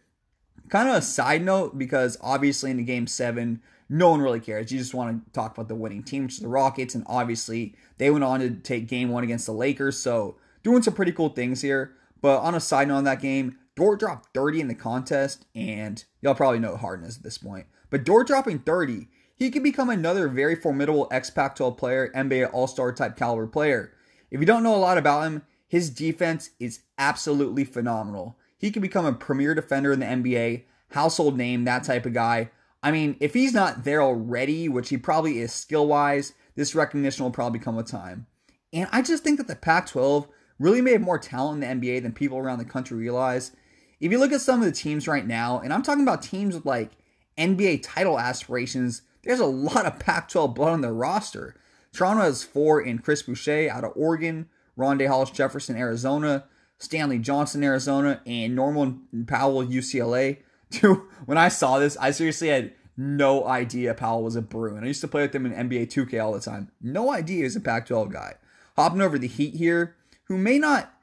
Kind 0.69 0.89
of 0.89 0.95
a 0.95 1.01
side 1.01 1.44
note 1.44 1.77
because 1.77 2.17
obviously 2.21 2.69
in 2.71 2.77
the 2.77 2.83
game 2.83 3.07
seven, 3.07 3.61
no 3.89 4.09
one 4.09 4.21
really 4.21 4.41
cares. 4.41 4.71
You 4.71 4.79
just 4.79 4.93
want 4.93 5.25
to 5.25 5.31
talk 5.31 5.53
about 5.53 5.69
the 5.69 5.75
winning 5.75 6.03
team, 6.03 6.23
which 6.23 6.33
is 6.33 6.39
the 6.39 6.47
Rockets, 6.47 6.93
and 6.93 7.05
obviously 7.07 7.75
they 7.97 8.09
went 8.09 8.23
on 8.23 8.41
to 8.41 8.51
take 8.51 8.88
game 8.88 9.09
one 9.09 9.23
against 9.23 9.45
the 9.45 9.53
Lakers. 9.53 9.97
So 9.97 10.35
doing 10.63 10.83
some 10.83 10.93
pretty 10.93 11.13
cool 11.13 11.29
things 11.29 11.61
here. 11.61 11.93
But 12.21 12.39
on 12.39 12.55
a 12.55 12.59
side 12.59 12.88
note 12.88 12.97
on 12.97 13.03
that 13.05 13.21
game, 13.21 13.57
Dort 13.75 14.00
dropped 14.00 14.33
30 14.33 14.61
in 14.61 14.67
the 14.67 14.75
contest, 14.75 15.45
and 15.55 16.03
y'all 16.21 16.35
probably 16.35 16.59
know 16.59 16.75
Harden 16.75 17.05
is 17.05 17.17
at 17.17 17.23
this 17.23 17.38
point. 17.38 17.67
But 17.89 18.04
Dort 18.04 18.28
dropping 18.28 18.60
30, 18.60 19.07
he 19.36 19.51
could 19.51 19.63
become 19.63 19.89
another 19.89 20.28
very 20.28 20.56
formidable 20.56 21.07
ex 21.12 21.30
Pac 21.30 21.56
12 21.56 21.78
player, 21.78 22.12
NBA 22.16 22.51
All 22.54 22.68
Star 22.68 22.92
type 22.92 23.16
caliber 23.16 23.48
player. 23.48 23.94
If 24.31 24.39
you 24.39 24.45
don't 24.45 24.63
know 24.63 24.75
a 24.75 24.78
lot 24.78 24.98
about 24.98 25.24
him, 25.24 25.44
his 25.68 25.89
defense 25.89 26.50
is 26.60 26.81
absolutely 26.98 27.63
phenomenal. 27.63 28.38
He 28.57 28.72
could 28.72 28.81
become 28.81 29.06
a 29.06 29.13
premier 29.13 29.54
defender 29.54 29.92
in 29.92 30.00
the 30.00 30.06
NBA, 30.06 30.63
household 30.92 31.38
name, 31.38 31.66
that 31.66 31.84
type 31.84 32.06
of 32.06 32.13
guy. 32.13 32.50
I 32.81 32.92
mean, 32.92 33.18
if 33.19 33.34
he's 33.34 33.54
not 33.54 33.84
there 33.84 34.01
already, 34.01 34.68
which 34.69 34.89
he 34.89 34.98
probably 34.98 35.39
is 35.39 35.54
skill 35.54 35.88
wise, 35.88 36.34
this 36.56 36.74
recognition 36.74 37.24
will 37.24 37.31
probably 37.31 37.60
come 37.60 37.75
with 37.75 37.88
time. 37.88 38.25
And 38.74 38.88
I 38.92 39.01
just 39.01 39.24
think 39.24 39.38
that 39.38 39.48
the 39.48 39.56
Pac 39.56 39.88
12 39.88 40.28
really 40.60 40.81
may 40.81 40.94
have 40.94 41.01
more 41.01 41.19
talent 41.19 41.63
in 41.63 41.80
the 41.80 41.89
NBA 41.89 42.01
than 42.01 42.13
people 42.13 42.38
around 42.38 42.60
the 42.60 42.66
country 42.66 42.98
realize. 42.98 43.51
If 44.00 44.12
you 44.12 44.19
look 44.19 44.31
at 44.31 44.42
some 44.42 44.60
of 44.60 44.66
the 44.66 44.72
teams 44.72 45.07
right 45.07 45.25
now, 45.25 45.60
and 45.60 45.74
I'm 45.74 45.84
talking 45.84 46.04
about 46.04 46.22
teams 46.22 46.56
with 46.56 46.66
like 46.66 46.92
NBA 47.38 47.81
title 47.84 48.19
aspirations, 48.19 49.04
there's 49.24 49.39
a 49.39 49.45
lot 49.45 49.86
of 49.86 50.00
Pac 50.00 50.30
12 50.30 50.56
blood 50.56 50.74
on 50.74 50.81
their 50.81 50.94
roster. 50.94 51.56
Toronto 51.94 52.24
has 52.24 52.44
four 52.44 52.81
in 52.81 53.00
Chris 53.00 53.24
Boucher 53.24 53.69
out 53.69 53.84
of 53.84 53.94
Oregon, 53.95 54.48
Rondae 54.78 55.07
Hollis 55.07 55.31
Jefferson, 55.31 55.75
Arizona, 55.75 56.45
Stanley 56.78 57.19
Johnson, 57.19 57.63
Arizona, 57.63 58.22
and 58.25 58.56
Norman 58.56 59.25
Powell, 59.28 59.66
UCLA. 59.66 60.38
Dude, 60.69 61.01
when 61.25 61.38
I 61.38 61.48
saw 61.48 61.80
this, 61.80 61.98
I 61.98 62.12
seriously 62.12 62.50
had 62.50 62.74
no 62.98 63.45
idea 63.45 63.94
Powell 63.94 64.24
was 64.24 64.36
a 64.36 64.42
Bruin. 64.42 64.84
I 64.84 64.88
used 64.88 65.01
to 65.01 65.07
play 65.07 65.22
with 65.22 65.36
him 65.36 65.45
in 65.45 65.69
NBA 65.69 65.88
2K 65.88 66.24
all 66.24 66.34
the 66.34 66.39
time. 66.39 66.72
No 66.81 67.12
idea 67.12 67.44
he's 67.44 67.56
a 67.56 67.62
Pac 67.62 67.86
12 67.86 68.12
guy. 68.12 68.36
Hopping 68.75 69.01
over 69.01 69.18
the 69.18 69.28
Heat 69.28 69.56
here, 69.56 69.95
who 70.25 70.38
may 70.38 70.60
not 70.60 70.94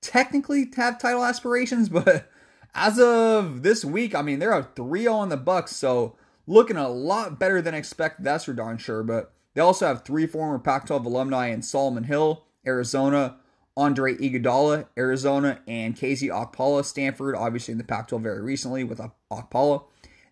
technically 0.00 0.70
have 0.76 0.98
title 0.98 1.24
aspirations, 1.24 1.88
but 1.90 2.30
as 2.74 2.98
of 2.98 3.62
this 3.62 3.84
week, 3.84 4.14
I 4.14 4.22
mean, 4.22 4.38
they're 4.38 4.52
a 4.52 4.68
3 4.74 5.02
0 5.02 5.14
on 5.14 5.28
the 5.28 5.36
Bucks, 5.36 5.76
so 5.76 6.16
looking 6.46 6.76
a 6.76 6.88
lot 6.88 7.38
better 7.38 7.62
than 7.62 7.74
expected, 7.74 8.24
that's 8.24 8.44
for 8.44 8.52
darn 8.52 8.78
sure. 8.78 9.02
But 9.02 9.32
they 9.54 9.60
also 9.60 9.86
have 9.86 10.04
three 10.04 10.26
former 10.26 10.58
Pac 10.58 10.86
12 10.86 11.06
alumni 11.06 11.48
in 11.48 11.62
Solomon 11.62 12.04
Hill, 12.04 12.44
Arizona, 12.66 13.36
Andre 13.76 14.14
Iguodala, 14.14 14.86
Arizona, 14.96 15.60
and 15.66 15.96
KZ 15.96 16.28
Okpala, 16.28 16.84
Stanford, 16.84 17.34
obviously 17.36 17.72
in 17.72 17.78
the 17.78 17.84
Pac 17.84 18.08
12 18.08 18.22
very 18.22 18.42
recently 18.42 18.84
with 18.84 19.00
Okpala. 19.30 19.84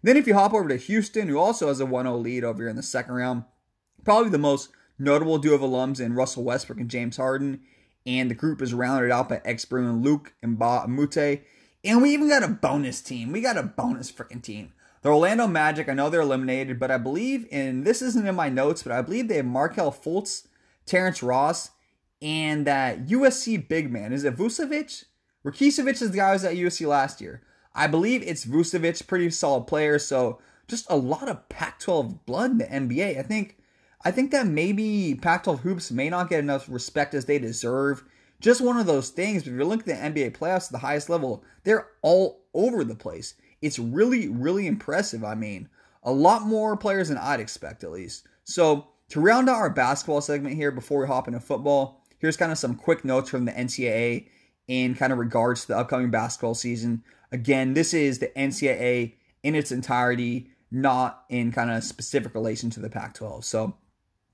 Then 0.02 0.16
if 0.16 0.26
you 0.26 0.34
hop 0.34 0.52
over 0.52 0.68
to 0.68 0.76
Houston, 0.76 1.28
who 1.28 1.38
also 1.38 1.68
has 1.68 1.80
a 1.80 1.86
1 1.86 2.04
0 2.04 2.16
lead 2.16 2.44
over 2.44 2.62
here 2.62 2.68
in 2.68 2.76
the 2.76 2.82
second 2.82 3.14
round, 3.14 3.44
probably 4.04 4.30
the 4.30 4.38
most 4.38 4.70
notable 4.98 5.38
duo 5.38 5.54
of 5.54 5.60
alums 5.60 6.00
in 6.00 6.14
Russell 6.14 6.44
Westbrook 6.44 6.80
and 6.80 6.90
James 6.90 7.16
Harden. 7.16 7.60
And 8.04 8.28
the 8.28 8.34
group 8.34 8.60
is 8.60 8.74
rounded 8.74 9.12
out 9.12 9.28
by 9.28 9.40
ex 9.44 9.64
Bruin 9.64 10.02
Luc 10.02 10.34
Mbah 10.44 10.86
a 10.86 10.88
Moute. 10.88 11.40
And 11.84 12.00
we 12.00 12.12
even 12.12 12.28
got 12.28 12.44
a 12.44 12.48
bonus 12.48 13.00
team. 13.00 13.32
We 13.32 13.40
got 13.40 13.56
a 13.56 13.62
bonus 13.62 14.10
freaking 14.10 14.42
team. 14.42 14.72
The 15.02 15.08
Orlando 15.08 15.48
Magic, 15.48 15.88
I 15.88 15.94
know 15.94 16.08
they're 16.08 16.20
eliminated, 16.20 16.78
but 16.78 16.92
I 16.92 16.98
believe, 16.98 17.48
and 17.50 17.84
this 17.84 18.00
isn't 18.02 18.26
in 18.26 18.36
my 18.36 18.48
notes, 18.48 18.84
but 18.84 18.92
I 18.92 19.02
believe 19.02 19.26
they 19.26 19.36
have 19.36 19.46
Markelle 19.46 19.90
Fultz, 19.90 20.46
Terrence 20.86 21.24
Ross, 21.24 21.70
and 22.20 22.64
that 22.68 23.06
USC 23.06 23.66
big 23.66 23.90
man. 23.90 24.12
Is 24.12 24.22
it 24.22 24.36
Vucevic? 24.36 25.04
Rakicevic 25.44 26.00
is 26.00 26.12
the 26.12 26.18
guy 26.18 26.28
who 26.28 26.32
was 26.34 26.44
at 26.44 26.54
USC 26.54 26.86
last 26.86 27.20
year. 27.20 27.42
I 27.74 27.88
believe 27.88 28.22
it's 28.22 28.44
Vucevic, 28.44 29.04
pretty 29.08 29.28
solid 29.30 29.66
player. 29.66 29.98
So 29.98 30.38
just 30.68 30.86
a 30.88 30.96
lot 30.96 31.28
of 31.28 31.48
Pac-12 31.48 32.20
blood 32.24 32.52
in 32.52 32.58
the 32.58 32.64
NBA. 32.66 33.18
I 33.18 33.22
think, 33.22 33.56
I 34.04 34.12
think 34.12 34.30
that 34.30 34.46
maybe 34.46 35.18
Pac-12 35.20 35.60
hoops 35.60 35.90
may 35.90 36.08
not 36.08 36.30
get 36.30 36.38
enough 36.38 36.68
respect 36.68 37.12
as 37.12 37.24
they 37.24 37.40
deserve. 37.40 38.04
Just 38.42 38.60
one 38.60 38.76
of 38.76 38.86
those 38.86 39.08
things. 39.08 39.44
But 39.44 39.52
if 39.52 39.58
you 39.58 39.64
look 39.64 39.80
at 39.80 39.86
the 39.86 40.20
NBA 40.22 40.36
playoffs 40.36 40.66
at 40.66 40.72
the 40.72 40.78
highest 40.78 41.08
level, 41.08 41.42
they're 41.64 41.86
all 42.02 42.42
over 42.52 42.84
the 42.84 42.96
place. 42.96 43.34
It's 43.62 43.78
really, 43.78 44.28
really 44.28 44.66
impressive. 44.66 45.24
I 45.24 45.34
mean, 45.34 45.68
a 46.02 46.12
lot 46.12 46.42
more 46.42 46.76
players 46.76 47.08
than 47.08 47.18
I'd 47.18 47.40
expect, 47.40 47.84
at 47.84 47.92
least. 47.92 48.26
So 48.44 48.88
to 49.10 49.20
round 49.20 49.48
out 49.48 49.56
our 49.56 49.70
basketball 49.70 50.20
segment 50.20 50.56
here 50.56 50.72
before 50.72 51.00
we 51.00 51.06
hop 51.06 51.28
into 51.28 51.38
football, 51.38 52.04
here's 52.18 52.36
kind 52.36 52.50
of 52.50 52.58
some 52.58 52.74
quick 52.74 53.04
notes 53.04 53.30
from 53.30 53.44
the 53.44 53.52
NCAA 53.52 54.26
in 54.66 54.94
kind 54.96 55.12
of 55.12 55.18
regards 55.18 55.62
to 55.62 55.68
the 55.68 55.78
upcoming 55.78 56.10
basketball 56.10 56.54
season. 56.54 57.04
Again, 57.30 57.74
this 57.74 57.94
is 57.94 58.18
the 58.18 58.28
NCAA 58.36 59.14
in 59.44 59.54
its 59.54 59.70
entirety, 59.70 60.50
not 60.70 61.24
in 61.28 61.52
kind 61.52 61.70
of 61.70 61.84
specific 61.84 62.34
relation 62.34 62.70
to 62.70 62.80
the 62.80 62.90
Pac 62.90 63.14
12. 63.14 63.44
So, 63.44 63.76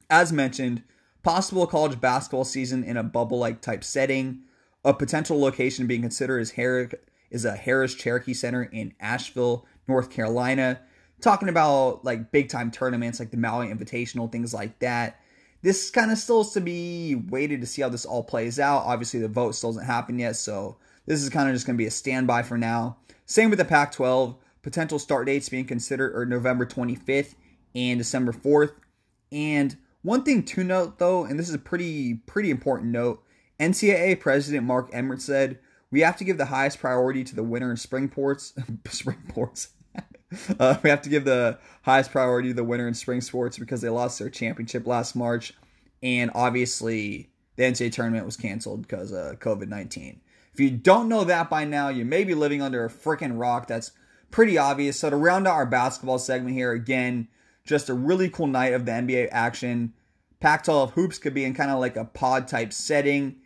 as 0.09 0.33
mentioned, 0.33 0.83
possible 1.23 1.67
college 1.67 2.01
basketball 2.01 2.45
season 2.45 2.85
in 2.85 2.97
a 2.97 3.03
bubble 3.03 3.39
like 3.39 3.61
type 3.61 3.85
setting. 3.85 4.43
A 4.85 4.95
potential 4.95 5.41
location 5.41 5.87
being 5.87 6.03
considered 6.03 6.41
is, 6.41 6.53
Har- 6.53 6.91
is 7.31 7.45
a 7.45 7.57
Harrah's 7.57 7.95
Cherokee 7.95 8.35
Center 8.35 8.63
in 8.63 8.95
Asheville, 9.01 9.67
North 9.87 10.11
Carolina. 10.11 10.81
Talking 11.21 11.49
about 11.49 12.05
like 12.05 12.31
big 12.31 12.49
time 12.49 12.71
tournaments 12.71 13.19
like 13.19 13.31
the 13.31 13.37
Maui 13.37 13.69
Invitational, 13.69 14.31
things 14.31 14.55
like 14.55 14.79
that 14.79 15.21
this 15.63 15.91
kind 15.91 16.11
of 16.11 16.19
still 16.19 16.43
has 16.43 16.53
to 16.53 16.61
be 16.61 17.15
waited 17.15 17.61
to 17.61 17.67
see 17.67 17.83
how 17.83 17.89
this 17.89 18.05
all 18.05 18.23
plays 18.23 18.61
out. 18.61 18.85
Obviously, 18.85 19.21
the 19.21 19.29
vote 19.29 19.55
still 19.55 19.71
hasn't 19.71 19.87
happened 19.87 20.21
yet, 20.21 20.37
so 20.37 20.77
this 21.07 21.23
is 21.23 21.29
kind 21.31 21.49
of 21.49 21.55
just 21.55 21.67
going 21.67 21.77
to 21.77 21.83
be 21.83 21.87
a 21.87 21.91
standby 21.91 22.43
for 22.43 22.57
now. 22.57 22.97
Same 23.27 23.51
with 23.51 23.59
the 23.59 23.65
Pac 23.65 23.93
12. 23.93 24.37
Potential 24.63 24.99
start 24.99 25.27
dates 25.27 25.49
being 25.49 25.65
considered 25.65 26.15
are 26.15 26.27
November 26.27 26.65
25th 26.65 27.35
and 27.75 27.99
December 27.99 28.33
4th. 28.33 28.73
And 29.33 29.77
one 30.03 30.23
thing 30.23 30.43
to 30.45 30.65
note, 30.65 30.99
though, 30.99 31.25
and 31.25 31.39
this 31.39 31.49
is 31.49 31.55
a 31.55 31.59
pretty 31.59 32.15
pretty 32.15 32.51
important 32.51 32.91
note, 32.91 33.23
NCAA 33.59 34.21
President 34.21 34.65
Mark 34.65 34.91
Emmert 34.93 35.21
said 35.21 35.59
we 35.91 36.01
have 36.01 36.17
to 36.19 36.25
give 36.25 36.39
the 36.39 36.47
highest 36.47 36.81
priority 36.81 37.25
to 37.25 37.35
the 37.35 37.43
winter 37.43 37.71
and 37.71 37.79
spring 37.79 38.09
ports. 38.09 38.53
spring 38.89 39.23
ports. 39.29 39.69
Uh, 40.61 40.77
we 40.83 40.91
have 40.91 41.01
to 41.01 41.09
give 41.09 41.25
the 41.25 41.59
highest 41.85 42.13
priority 42.13 42.49
to 42.51 42.55
the 42.55 42.63
winter 42.63 42.87
and 42.87 42.95
spring 42.95 43.23
sports 43.23 43.57
because 43.57 43.81
they 43.81 43.89
lost 43.89 44.19
their 44.19 44.29
championship 44.29 44.87
last 44.87 45.17
March, 45.17 45.55
and 46.03 46.31
obviously 46.35 47.31
the 47.57 47.63
NCAA 47.63 47.91
tournament 47.91 48.27
was 48.27 48.37
canceled 48.37 48.83
because 48.83 49.11
of 49.11 49.39
COVID 49.39 49.69
nineteen. 49.69 50.21
If 50.53 50.61
you 50.61 50.71
don't 50.71 51.09
know 51.09 51.25
that 51.25 51.49
by 51.49 51.65
now, 51.65 51.89
you 51.89 52.05
may 52.05 52.25
be 52.25 52.35
living 52.35 52.61
under 52.61 52.85
a 52.85 52.91
freaking 52.91 53.41
rock. 53.41 53.69
That's 53.69 53.93
pretty 54.31 54.59
obvious. 54.59 55.01
So 55.01 55.09
to 55.09 55.17
round 55.17 55.47
out 55.47 55.55
our 55.55 55.65
basketball 55.65 56.19
segment 56.19 56.55
here, 56.55 56.73
again, 56.73 57.29
just 57.69 57.91
a 57.91 57.95
really 57.95 58.31
cool 58.31 58.47
night 58.47 58.73
of 58.73 58.87
the 58.87 58.93
NBA 58.93 59.29
action. 59.31 59.93
Pac-12 60.41 60.93
hoops 60.93 61.19
could 61.19 61.35
be 61.35 61.45
in 61.45 61.53
kind 61.53 61.71
of 61.71 61.79
like 61.79 61.97
a 61.97 62.07
pod 62.07 62.49
type 62.49 62.73
setting, 62.73 63.37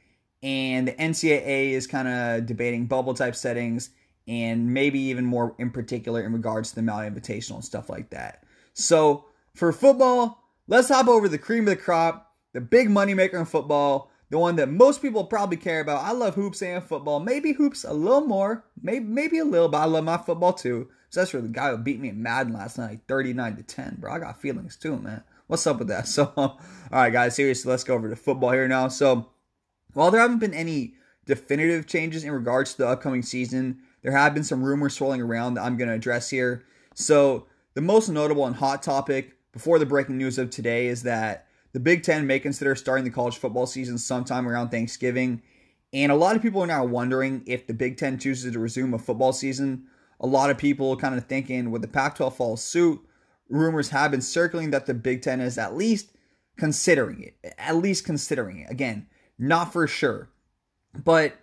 and 0.43 0.89
the 0.89 0.93
NCAA 0.93 1.71
is 1.71 1.87
kind 1.89 2.07
of 2.07 2.47
debating 2.47 2.87
bubble 2.87 3.15
type 3.15 3.35
settings, 3.35 3.91
and 4.29 4.73
maybe 4.73 5.01
even 5.01 5.25
more 5.25 5.57
in 5.59 5.71
particular 5.71 6.23
in 6.23 6.33
regards 6.33 6.71
to 6.71 6.77
the 6.77 6.83
Maui 6.83 7.11
Invitational 7.11 7.57
and 7.57 7.65
stuff 7.65 7.91
like 7.91 8.11
that. 8.11 8.45
So 8.73 9.25
for 9.55 9.73
football, 9.73 10.45
let's 10.69 10.89
hop 10.89 11.09
over 11.09 11.29
the 11.29 11.39
cream 11.39 11.65
of 11.65 11.71
the 11.71 11.77
crop, 11.77 12.33
the 12.53 12.61
big 12.61 12.89
moneymaker 12.89 13.41
in 13.41 13.45
football, 13.45 14.12
the 14.33 14.39
one 14.39 14.57
that 14.57 14.71
most 14.71 15.03
people 15.03 15.25
probably 15.25 15.59
care 15.59 15.81
about. 15.81 16.03
I 16.03 16.13
love 16.13 16.35
hoops 16.35 16.63
and 16.63 16.83
football. 16.83 17.21
Maybe 17.21 17.53
hoops 17.53 17.85
a 17.85 17.93
little 17.93 18.23
more, 18.23 18.65
maybe 18.83 19.05
maybe 19.05 19.39
a 19.39 19.45
little, 19.45 19.69
but 19.69 19.83
I 19.83 19.85
love 19.85 20.05
my 20.05 20.17
football 20.17 20.55
too. 20.55 20.89
So 21.11 21.21
that's 21.21 21.33
for 21.33 21.43
the 21.43 21.49
guy 21.49 21.71
who 21.71 21.77
beat 21.77 22.01
me 22.01 22.09
in 22.09 22.23
Madden 22.23 22.55
last 22.55 22.79
night, 22.79 23.01
39 23.09 23.57
to 23.57 23.63
10, 23.63 23.99
bro. 24.01 24.11
I 24.11 24.19
got 24.19 24.41
feelings 24.41 24.77
too, 24.77 24.97
man. 24.97 25.23
What's 25.49 25.67
up 25.67 25.79
with 25.79 25.89
that? 25.89 26.09
So, 26.09 26.33
all 26.35 26.59
right, 26.91 27.13
guys, 27.13 27.37
seriously, 27.37 27.71
let's 27.71 27.85
go 27.85 27.93
over 27.93 28.09
to 28.09 28.17
football 28.17 28.53
here 28.53 28.67
now. 28.67 28.89
So, 28.89 29.29
while 29.93 30.11
there 30.11 30.23
haven't 30.23 30.39
been 30.39 30.55
any 30.55 30.95
definitive 31.27 31.87
changes 31.87 32.25
in 32.25 32.31
regards 32.31 32.73
to 32.73 32.79
the 32.79 32.89
upcoming 32.89 33.23
season, 33.23 33.81
there 34.01 34.13
have 34.13 34.33
been 34.33 34.45
some 34.45 34.65
rumors 34.65 34.95
swirling 34.95 35.21
around 35.21 35.55
that 35.55 35.65
I'm 35.65 35.77
going 35.77 35.89
to 35.89 35.95
address 35.95 36.31
here. 36.31 36.65
So, 36.95 37.49
the 37.75 37.83
most 37.83 38.09
notable 38.09 38.47
and 38.47 38.57
hot 38.57 38.83
topic 38.83 39.37
before 39.53 39.79
the 39.79 39.85
breaking 39.85 40.17
news 40.17 40.39
of 40.39 40.49
today 40.49 40.87
is 40.87 41.03
that 41.03 41.49
the 41.73 41.81
Big 41.81 42.03
Ten 42.03 42.27
may 42.27 42.39
consider 42.39 42.75
starting 42.75 43.05
the 43.05 43.11
college 43.11 43.39
football 43.39 43.67
season 43.67 43.99
sometime 43.99 44.49
around 44.49 44.71
Thanksgiving. 44.71 45.43
And 45.93 46.13
a 46.13 46.17
lot 46.17 46.37
of 46.37 46.43
people 46.43 46.63
are 46.63 46.67
now 46.67 46.85
wondering 46.85 47.43
if 47.47 47.67
the 47.67 47.75
Big 47.75 47.97
Ten 47.97 48.19
chooses 48.19 48.53
to 48.53 48.59
resume 48.59 48.95
a 48.95 48.99
football 48.99 49.33
season. 49.33 49.87
A 50.21 50.27
lot 50.27 50.51
of 50.51 50.59
people 50.59 50.97
kind 50.97 51.15
of 51.15 51.27
thinking 51.27 51.71
with 51.71 51.83
the 51.83 51.89
Pac 51.89 52.17
12 52.17 52.37
fall 52.37 52.57
suit, 52.57 53.01
rumors 53.49 53.91
have 53.91 54.11
been 54.11 54.23
circling 54.23 54.71
that 54.71 54.87
the 54.87 54.95
Big 54.95 55.23
Ten 55.23 55.41
is 55.41 55.59
at 55.59 55.77
least 55.77 56.13
considering 56.57 57.23
it. 57.23 57.55
At 57.59 57.77
least 57.77 58.05
considering 58.05 58.59
it. 58.61 58.71
Again, 58.71 59.07
not 59.39 59.73
for 59.73 59.87
sure. 59.87 60.31
But 61.05 61.35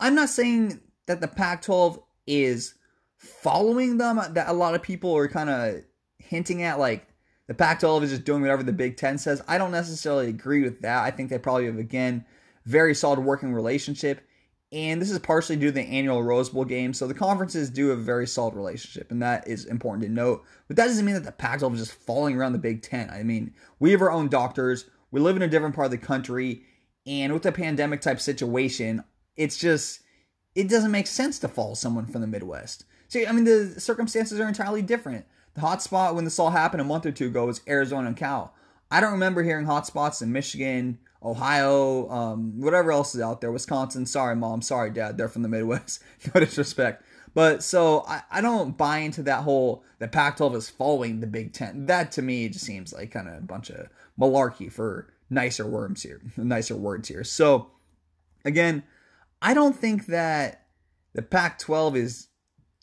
I'm 0.00 0.14
not 0.14 0.28
saying 0.28 0.80
that 1.06 1.20
the 1.20 1.28
Pac 1.28 1.62
12 1.62 2.00
is 2.26 2.74
following 3.16 3.98
them, 3.98 4.20
that 4.30 4.48
a 4.48 4.52
lot 4.52 4.74
of 4.74 4.82
people 4.82 5.16
are 5.16 5.28
kind 5.28 5.48
of 5.48 5.76
hinting 6.18 6.62
at, 6.62 6.78
like, 6.78 7.06
the 7.46 7.54
Pac 7.54 7.80
12 7.80 8.04
is 8.04 8.10
just 8.10 8.24
doing 8.24 8.40
whatever 8.40 8.62
the 8.62 8.72
Big 8.72 8.96
Ten 8.96 9.18
says. 9.18 9.42
I 9.46 9.58
don't 9.58 9.70
necessarily 9.70 10.28
agree 10.28 10.62
with 10.62 10.80
that. 10.82 11.04
I 11.04 11.10
think 11.10 11.30
they 11.30 11.38
probably 11.38 11.66
have, 11.66 11.78
again, 11.78 12.24
very 12.64 12.94
solid 12.94 13.20
working 13.20 13.52
relationship. 13.52 14.20
And 14.72 15.00
this 15.00 15.12
is 15.12 15.18
partially 15.20 15.54
due 15.54 15.66
to 15.66 15.72
the 15.72 15.82
annual 15.82 16.24
Rose 16.24 16.48
Bowl 16.48 16.64
game. 16.64 16.92
So 16.92 17.06
the 17.06 17.14
conferences 17.14 17.70
do 17.70 17.88
have 17.88 17.98
a 17.98 18.02
very 18.02 18.26
solid 18.26 18.54
relationship, 18.54 19.12
and 19.12 19.22
that 19.22 19.46
is 19.46 19.64
important 19.64 20.02
to 20.02 20.12
note. 20.12 20.44
But 20.66 20.76
that 20.76 20.86
doesn't 20.86 21.04
mean 21.04 21.14
that 21.14 21.24
the 21.24 21.32
Pac 21.32 21.60
12 21.60 21.74
is 21.74 21.80
just 21.80 22.00
falling 22.00 22.36
around 22.36 22.52
the 22.52 22.58
Big 22.58 22.82
Ten. 22.82 23.08
I 23.10 23.22
mean, 23.22 23.54
we 23.78 23.92
have 23.92 24.02
our 24.02 24.10
own 24.10 24.28
doctors, 24.28 24.86
we 25.12 25.20
live 25.20 25.36
in 25.36 25.42
a 25.42 25.48
different 25.48 25.76
part 25.76 25.86
of 25.86 25.92
the 25.92 25.98
country, 25.98 26.62
and 27.06 27.32
with 27.32 27.44
the 27.44 27.52
pandemic 27.52 28.00
type 28.00 28.20
situation, 28.20 29.04
it's 29.36 29.56
just, 29.56 30.00
it 30.56 30.68
doesn't 30.68 30.90
make 30.90 31.06
sense 31.06 31.38
to 31.38 31.48
follow 31.48 31.74
someone 31.74 32.06
from 32.06 32.20
the 32.20 32.26
Midwest. 32.26 32.84
See, 33.08 33.24
I 33.24 33.30
mean, 33.30 33.44
the 33.44 33.80
circumstances 33.80 34.40
are 34.40 34.48
entirely 34.48 34.82
different. 34.82 35.26
The 35.56 35.62
hot 35.62 35.82
spot 35.82 36.14
when 36.14 36.24
this 36.24 36.38
all 36.38 36.50
happened 36.50 36.82
a 36.82 36.84
month 36.84 37.06
or 37.06 37.12
two 37.12 37.26
ago 37.26 37.46
was 37.46 37.62
Arizona 37.66 38.08
and 38.08 38.16
Cal. 38.16 38.54
I 38.90 39.00
don't 39.00 39.12
remember 39.12 39.42
hearing 39.42 39.64
hot 39.64 39.86
spots 39.86 40.20
in 40.20 40.30
Michigan, 40.30 40.98
Ohio, 41.22 42.08
um, 42.10 42.60
whatever 42.60 42.92
else 42.92 43.14
is 43.14 43.22
out 43.22 43.40
there. 43.40 43.50
Wisconsin. 43.50 44.04
Sorry, 44.04 44.36
mom. 44.36 44.60
Sorry, 44.60 44.90
dad. 44.90 45.16
They're 45.16 45.28
from 45.28 45.42
the 45.42 45.48
Midwest. 45.48 46.02
no 46.34 46.40
disrespect. 46.40 47.02
But 47.32 47.62
so 47.62 48.04
I, 48.06 48.22
I 48.30 48.40
don't 48.42 48.76
buy 48.76 48.98
into 48.98 49.22
that 49.24 49.44
whole 49.44 49.82
the 49.98 50.08
Pac-12 50.08 50.56
is 50.56 50.70
following 50.70 51.20
the 51.20 51.26
Big 51.26 51.54
Ten. 51.54 51.86
That 51.86 52.12
to 52.12 52.22
me 52.22 52.48
just 52.50 52.66
seems 52.66 52.92
like 52.92 53.10
kind 53.10 53.28
of 53.28 53.38
a 53.38 53.40
bunch 53.40 53.70
of 53.70 53.88
malarkey 54.20 54.70
for 54.70 55.12
nicer 55.30 55.66
worms 55.66 56.02
here, 56.02 56.20
nicer 56.36 56.76
words 56.76 57.08
here. 57.08 57.24
So 57.24 57.70
again, 58.44 58.82
I 59.40 59.54
don't 59.54 59.76
think 59.76 60.06
that 60.06 60.66
the 61.14 61.22
Pac-12 61.22 61.96
is 61.96 62.28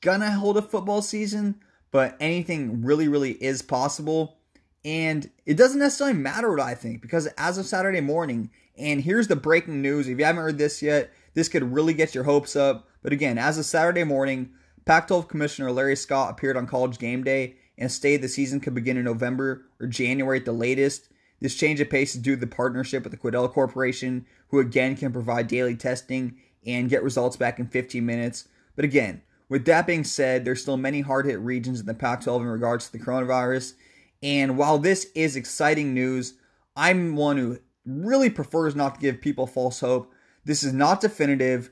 gonna 0.02 0.32
hold 0.32 0.58
a 0.58 0.62
football 0.62 1.04
season 1.04 1.62
but 1.94 2.18
anything 2.20 2.84
really, 2.84 3.08
really 3.08 3.34
is 3.34 3.62
possible. 3.62 4.40
And 4.84 5.30
it 5.46 5.56
doesn't 5.56 5.80
necessarily 5.80 6.18
matter 6.18 6.50
what 6.50 6.60
I 6.60 6.74
think 6.74 7.02
because 7.02 7.28
as 7.38 7.60
of 7.60 7.68
Saturday 7.68 8.02
morning, 8.02 8.50
and 8.76 9.00
here's 9.00 9.28
the 9.28 9.36
breaking 9.36 9.82
news 9.82 10.10
if 10.10 10.18
you 10.18 10.26
haven't 10.26 10.42
heard 10.42 10.58
this 10.58 10.82
yet, 10.82 11.12
this 11.36 11.48
could 11.48 11.72
really 11.72 11.94
get 11.94 12.16
your 12.16 12.24
hopes 12.24 12.56
up. 12.56 12.90
But 13.04 13.14
again, 13.14 13.38
as 13.38 13.60
of 13.60 13.66
Saturday 13.66 14.04
morning, 14.04 14.50
Pac 14.86 15.08
12 15.08 15.28
Commissioner 15.28 15.72
Larry 15.72 15.96
Scott 15.96 16.32
appeared 16.32 16.58
on 16.58 16.66
College 16.66 16.98
Game 16.98 17.24
Day 17.24 17.58
and 17.78 17.92
stated 17.92 18.24
the 18.24 18.28
season 18.28 18.60
could 18.60 18.74
begin 18.74 18.98
in 18.98 19.06
November 19.06 19.66
or 19.80 19.86
January 19.86 20.40
at 20.40 20.46
the 20.46 20.52
latest. 20.52 21.10
This 21.42 21.56
change 21.56 21.80
of 21.80 21.92
pace 21.92 22.16
is 22.16 22.22
due 22.22 22.36
to 22.36 22.42
the 22.42 22.48
partnership 22.48 23.04
with 23.04 23.12
the 23.12 23.18
Quidel 23.18 23.52
Corporation, 23.52 24.26
who 24.48 24.60
again 24.60 24.96
can 24.96 25.14
provide 25.14 25.48
daily 25.48 25.76
testing 25.76 26.38
and 26.66 26.90
get 26.90 27.04
results 27.04 27.38
back 27.38 27.60
in 27.60 27.68
15 27.68 28.04
minutes. 28.04 28.48
But 28.76 28.86
again, 28.86 29.22
with 29.54 29.66
that 29.66 29.86
being 29.86 30.04
said, 30.04 30.46
there's 30.46 30.64
still 30.64 30.78
many 30.78 31.02
hard 31.02 31.28
hit 31.28 31.40
regions 31.40 31.80
in 31.80 31.86
the 31.86 31.94
Pac 31.94 32.22
12 32.22 32.42
in 32.42 32.48
regards 32.48 32.88
to 32.88 32.92
the 32.92 32.98
coronavirus. 32.98 33.76
And 34.24 34.58
while 34.58 34.80
this 34.80 35.12
is 35.14 35.36
exciting 35.36 35.94
news, 35.94 36.34
I'm 36.76 37.16
one 37.16 37.38
who 37.38 37.60
really 37.86 38.32
prefers 38.32 38.76
not 38.76 38.96
to 38.96 39.02
give 39.02 39.22
people 39.22 39.46
false 39.46 39.80
hope. 39.82 40.12
This 40.44 40.64
is 40.64 40.74
not 40.74 41.02
definitive. 41.02 41.70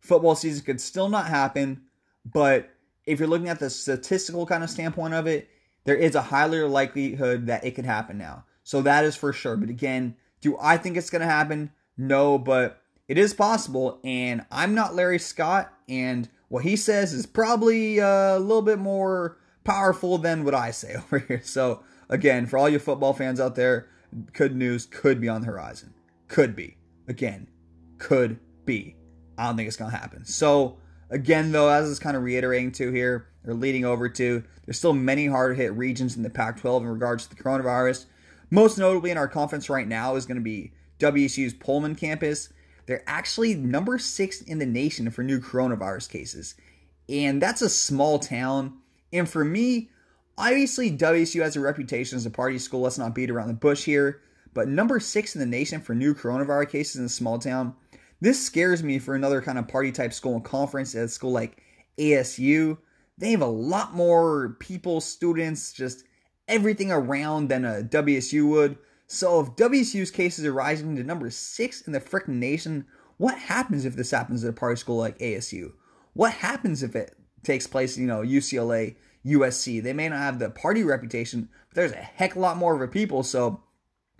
Football 0.00 0.34
season 0.34 0.64
could 0.64 0.80
still 0.80 1.08
not 1.08 1.28
happen, 1.28 1.82
but 2.24 2.70
if 3.06 3.20
you're 3.20 3.28
looking 3.28 3.48
at 3.48 3.60
the 3.60 3.70
statistical 3.70 4.44
kind 4.44 4.64
of 4.64 4.70
standpoint 4.70 5.14
of 5.14 5.28
it, 5.28 5.48
there 5.84 5.94
is 5.94 6.16
a 6.16 6.22
higher 6.22 6.66
likelihood 6.66 7.46
that 7.46 7.64
it 7.64 7.76
could 7.76 7.86
happen 7.86 8.18
now. 8.18 8.46
So 8.64 8.82
that 8.82 9.04
is 9.04 9.14
for 9.14 9.32
sure. 9.32 9.56
But 9.56 9.70
again, 9.70 10.16
do 10.40 10.58
I 10.60 10.76
think 10.76 10.96
it's 10.96 11.10
going 11.10 11.22
to 11.22 11.28
happen? 11.28 11.70
No, 11.96 12.36
but 12.36 12.82
it 13.06 13.16
is 13.16 13.32
possible. 13.32 14.00
And 14.02 14.44
I'm 14.50 14.74
not 14.74 14.96
Larry 14.96 15.20
Scott. 15.20 15.72
And 15.88 16.28
what 16.52 16.64
he 16.64 16.76
says 16.76 17.14
is 17.14 17.24
probably 17.24 17.98
uh, 17.98 18.36
a 18.36 18.38
little 18.38 18.60
bit 18.60 18.78
more 18.78 19.38
powerful 19.64 20.18
than 20.18 20.44
what 20.44 20.54
I 20.54 20.70
say 20.70 20.94
over 20.96 21.20
here. 21.20 21.40
So, 21.42 21.82
again, 22.10 22.44
for 22.44 22.58
all 22.58 22.68
you 22.68 22.78
football 22.78 23.14
fans 23.14 23.40
out 23.40 23.54
there, 23.54 23.88
good 24.34 24.54
news 24.54 24.84
could 24.84 25.18
be 25.18 25.30
on 25.30 25.40
the 25.40 25.46
horizon. 25.46 25.94
Could 26.28 26.54
be. 26.54 26.76
Again, 27.08 27.48
could 27.96 28.38
be. 28.66 28.96
I 29.38 29.46
don't 29.46 29.56
think 29.56 29.66
it's 29.66 29.78
going 29.78 29.92
to 29.92 29.96
happen. 29.96 30.26
So, 30.26 30.76
again, 31.08 31.52
though, 31.52 31.70
as 31.70 31.90
it's 31.90 31.98
kind 31.98 32.18
of 32.18 32.22
reiterating 32.22 32.70
to 32.72 32.92
here, 32.92 33.28
or 33.46 33.54
leading 33.54 33.86
over 33.86 34.10
to, 34.10 34.44
there's 34.66 34.76
still 34.76 34.92
many 34.92 35.28
hard 35.28 35.56
hit 35.56 35.72
regions 35.72 36.18
in 36.18 36.22
the 36.22 36.28
Pac 36.28 36.60
12 36.60 36.82
in 36.82 36.88
regards 36.90 37.26
to 37.26 37.34
the 37.34 37.42
coronavirus. 37.42 38.04
Most 38.50 38.76
notably 38.76 39.10
in 39.10 39.16
our 39.16 39.26
conference 39.26 39.70
right 39.70 39.88
now 39.88 40.16
is 40.16 40.26
going 40.26 40.36
to 40.36 40.42
be 40.42 40.72
WSU's 40.98 41.54
Pullman 41.54 41.94
campus. 41.94 42.52
They're 42.86 43.04
actually 43.06 43.54
number 43.54 43.98
six 43.98 44.40
in 44.42 44.58
the 44.58 44.66
nation 44.66 45.10
for 45.10 45.22
new 45.22 45.40
coronavirus 45.40 46.10
cases. 46.10 46.54
And 47.08 47.40
that's 47.40 47.62
a 47.62 47.68
small 47.68 48.18
town. 48.18 48.78
And 49.12 49.28
for 49.28 49.44
me, 49.44 49.90
obviously, 50.38 50.90
WSU 50.90 51.42
has 51.42 51.56
a 51.56 51.60
reputation 51.60 52.16
as 52.16 52.26
a 52.26 52.30
party 52.30 52.58
school. 52.58 52.80
Let's 52.80 52.98
not 52.98 53.14
beat 53.14 53.30
around 53.30 53.48
the 53.48 53.54
bush 53.54 53.84
here. 53.84 54.20
But 54.54 54.68
number 54.68 55.00
six 55.00 55.34
in 55.34 55.40
the 55.40 55.46
nation 55.46 55.80
for 55.80 55.94
new 55.94 56.14
coronavirus 56.14 56.70
cases 56.70 56.96
in 56.96 57.04
a 57.06 57.08
small 57.08 57.38
town, 57.38 57.74
this 58.20 58.44
scares 58.44 58.82
me 58.82 58.98
for 58.98 59.14
another 59.14 59.40
kind 59.40 59.58
of 59.58 59.68
party 59.68 59.90
type 59.92 60.12
school 60.12 60.34
and 60.34 60.44
conference 60.44 60.94
at 60.94 61.04
a 61.04 61.08
school 61.08 61.32
like 61.32 61.62
ASU. 61.98 62.78
They 63.18 63.30
have 63.30 63.40
a 63.40 63.46
lot 63.46 63.94
more 63.94 64.56
people, 64.60 65.00
students, 65.00 65.72
just 65.72 66.04
everything 66.48 66.92
around 66.92 67.48
than 67.48 67.64
a 67.64 67.82
WSU 67.82 68.48
would. 68.48 68.78
So 69.12 69.40
if 69.40 69.48
WSU's 69.56 70.10
cases 70.10 70.46
are 70.46 70.54
rising 70.54 70.96
to 70.96 71.04
number 71.04 71.28
six 71.28 71.82
in 71.82 71.92
the 71.92 72.00
freaking 72.00 72.38
nation, 72.38 72.86
what 73.18 73.36
happens 73.36 73.84
if 73.84 73.94
this 73.94 74.10
happens 74.10 74.42
at 74.42 74.48
a 74.48 74.54
party 74.54 74.76
school 74.76 74.96
like 74.96 75.18
ASU? 75.18 75.72
What 76.14 76.32
happens 76.32 76.82
if 76.82 76.96
it 76.96 77.14
takes 77.42 77.66
place, 77.66 77.98
you 77.98 78.06
know, 78.06 78.22
UCLA, 78.22 78.96
USC? 79.26 79.82
They 79.82 79.92
may 79.92 80.08
not 80.08 80.18
have 80.18 80.38
the 80.38 80.48
party 80.48 80.82
reputation, 80.82 81.50
but 81.68 81.74
there's 81.74 81.92
a 81.92 81.96
heck 81.96 82.36
lot 82.36 82.56
more 82.56 82.74
of 82.74 82.80
a 82.80 82.88
people. 82.88 83.22
So 83.22 83.62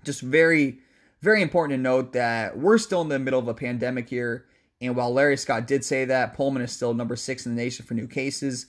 just 0.04 0.20
very, 0.20 0.80
very 1.22 1.40
important 1.40 1.78
to 1.78 1.82
note 1.82 2.12
that 2.12 2.58
we're 2.58 2.76
still 2.76 3.00
in 3.00 3.08
the 3.08 3.18
middle 3.18 3.40
of 3.40 3.48
a 3.48 3.54
pandemic 3.54 4.10
here. 4.10 4.44
And 4.82 4.94
while 4.94 5.10
Larry 5.10 5.38
Scott 5.38 5.66
did 5.66 5.86
say 5.86 6.04
that, 6.04 6.34
Pullman 6.36 6.60
is 6.60 6.70
still 6.70 6.92
number 6.92 7.16
six 7.16 7.46
in 7.46 7.56
the 7.56 7.62
nation 7.62 7.86
for 7.86 7.94
new 7.94 8.06
cases. 8.06 8.66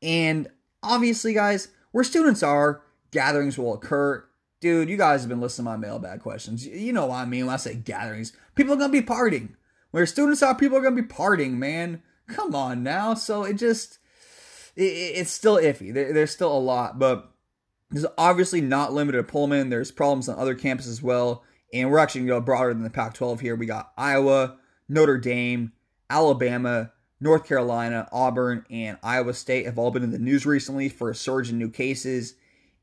And 0.00 0.46
obviously, 0.84 1.34
guys, 1.34 1.68
where 1.90 2.04
students 2.04 2.44
are, 2.44 2.82
gatherings 3.10 3.58
will 3.58 3.74
occur 3.74 4.26
dude, 4.60 4.88
you 4.88 4.96
guys 4.96 5.20
have 5.20 5.28
been 5.28 5.40
listening 5.40 5.66
to 5.66 5.70
my 5.70 5.76
mailbag 5.76 6.20
questions. 6.20 6.66
You 6.66 6.92
know 6.92 7.06
what 7.06 7.16
I 7.16 7.24
mean 7.24 7.46
when 7.46 7.54
I 7.54 7.58
say 7.58 7.74
gatherings. 7.74 8.32
People 8.54 8.74
are 8.74 8.78
gonna 8.78 8.92
be 8.92 9.02
partying. 9.02 9.50
Where 9.90 10.06
students 10.06 10.42
are, 10.42 10.54
people 10.54 10.78
are 10.78 10.82
gonna 10.82 10.96
be 10.96 11.02
partying, 11.02 11.52
man. 11.52 12.02
Come 12.28 12.54
on 12.54 12.82
now. 12.82 13.14
So 13.14 13.44
it 13.44 13.54
just, 13.54 13.98
it, 14.74 14.82
it's 14.82 15.30
still 15.30 15.56
iffy. 15.56 15.92
There, 15.92 16.12
there's 16.12 16.32
still 16.32 16.56
a 16.56 16.58
lot, 16.58 16.98
but 16.98 17.32
there's 17.90 18.06
obviously 18.18 18.60
not 18.60 18.92
limited 18.92 19.18
to 19.18 19.22
Pullman. 19.22 19.70
There's 19.70 19.90
problems 19.90 20.28
on 20.28 20.38
other 20.38 20.54
campuses 20.54 20.88
as 20.88 21.02
well. 21.02 21.44
And 21.72 21.90
we're 21.90 21.98
actually 21.98 22.22
going 22.22 22.28
to 22.28 22.40
go 22.40 22.44
broader 22.44 22.72
than 22.72 22.82
the 22.82 22.90
Pac 22.90 23.14
12 23.14 23.40
here. 23.40 23.56
We 23.56 23.66
got 23.66 23.92
Iowa, 23.96 24.56
Notre 24.88 25.18
Dame, 25.18 25.72
Alabama, 26.08 26.92
North 27.20 27.46
Carolina, 27.46 28.08
Auburn, 28.12 28.64
and 28.70 28.98
Iowa 29.02 29.34
State 29.34 29.66
have 29.66 29.78
all 29.78 29.90
been 29.90 30.02
in 30.02 30.10
the 30.10 30.18
news 30.18 30.46
recently 30.46 30.88
for 30.88 31.10
a 31.10 31.14
surge 31.14 31.50
in 31.50 31.58
new 31.58 31.70
cases. 31.70 32.34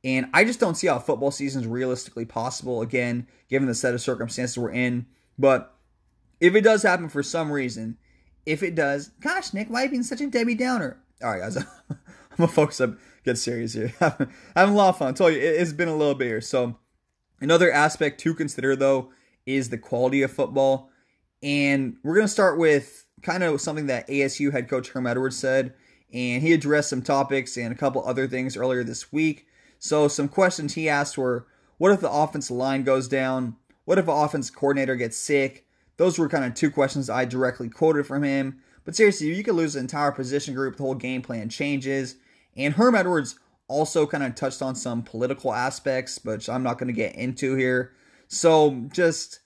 And 0.03 0.27
I 0.33 0.43
just 0.43 0.59
don't 0.59 0.75
see 0.75 0.87
how 0.87 0.99
football 0.99 1.31
season 1.31 1.61
is 1.61 1.67
realistically 1.67 2.25
possible, 2.25 2.81
again, 2.81 3.27
given 3.49 3.67
the 3.67 3.75
set 3.75 3.93
of 3.93 4.01
circumstances 4.01 4.57
we're 4.57 4.71
in. 4.71 5.05
But 5.39 5.73
if 6.41 6.55
it 6.55 6.61
does 6.61 6.83
happen 6.83 7.07
for 7.07 7.23
some 7.23 7.51
reason, 7.51 7.97
if 8.45 8.63
it 8.63 8.75
does, 8.75 9.09
gosh, 9.21 9.53
Nick, 9.53 9.69
why 9.69 9.81
are 9.81 9.83
you 9.85 9.91
being 9.91 10.03
such 10.03 10.19
a 10.19 10.27
Debbie 10.27 10.55
Downer? 10.55 10.97
All 11.23 11.31
right, 11.31 11.41
guys, 11.41 11.57
I'm 11.89 11.97
gonna 12.37 12.47
focus 12.49 12.81
up, 12.81 12.95
get 13.23 13.37
serious 13.37 13.73
here. 13.73 13.93
I'm 14.01 14.29
having 14.55 14.73
a 14.73 14.77
lot 14.77 14.89
of 14.89 14.97
fun. 14.97 15.09
I 15.09 15.11
told 15.13 15.33
you, 15.33 15.39
it's 15.39 15.71
been 15.71 15.87
a 15.87 15.95
little 15.95 16.15
bit 16.15 16.27
here. 16.27 16.41
So, 16.41 16.77
another 17.39 17.71
aspect 17.71 18.19
to 18.21 18.33
consider, 18.33 18.75
though, 18.75 19.11
is 19.45 19.69
the 19.69 19.77
quality 19.77 20.21
of 20.21 20.31
football. 20.31 20.89
And 21.41 21.95
we're 22.03 22.15
gonna 22.15 22.27
start 22.27 22.59
with 22.59 23.05
kind 23.21 23.43
of 23.43 23.61
something 23.61 23.87
that 23.87 24.07
ASU 24.09 24.51
head 24.51 24.69
coach 24.69 24.89
Herm 24.89 25.07
Edwards 25.07 25.37
said. 25.37 25.73
And 26.13 26.43
he 26.43 26.53
addressed 26.53 26.89
some 26.89 27.01
topics 27.01 27.57
and 27.57 27.73
a 27.73 27.77
couple 27.77 28.05
other 28.05 28.27
things 28.27 28.55
earlier 28.55 28.83
this 28.83 29.11
week. 29.11 29.47
So, 29.83 30.07
some 30.07 30.29
questions 30.29 30.75
he 30.75 30.87
asked 30.87 31.17
were 31.17 31.45
what 31.77 31.91
if 31.91 31.99
the 31.99 32.09
offensive 32.09 32.55
line 32.55 32.83
goes 32.83 33.09
down? 33.09 33.57
What 33.83 33.97
if 33.97 34.07
an 34.07 34.13
offense 34.13 34.49
coordinator 34.49 34.95
gets 34.95 35.17
sick? 35.17 35.67
Those 35.97 36.17
were 36.17 36.29
kind 36.29 36.45
of 36.45 36.53
two 36.53 36.71
questions 36.71 37.09
I 37.09 37.25
directly 37.25 37.67
quoted 37.67 38.07
from 38.07 38.23
him. 38.23 38.61
But 38.85 38.95
seriously, 38.95 39.35
you 39.35 39.43
could 39.43 39.55
lose 39.55 39.73
the 39.73 39.81
entire 39.81 40.13
position 40.13 40.53
group, 40.53 40.77
the 40.77 40.83
whole 40.83 40.95
game 40.95 41.21
plan 41.21 41.49
changes. 41.49 42.15
And 42.55 42.75
Herm 42.75 42.95
Edwards 42.95 43.37
also 43.67 44.07
kind 44.07 44.23
of 44.23 44.35
touched 44.35 44.61
on 44.61 44.75
some 44.75 45.03
political 45.03 45.53
aspects, 45.53 46.17
which 46.23 46.47
I'm 46.47 46.63
not 46.63 46.77
going 46.77 46.87
to 46.87 46.93
get 46.93 47.15
into 47.15 47.55
here. 47.55 47.91
So 48.29 48.87
just 48.93 49.41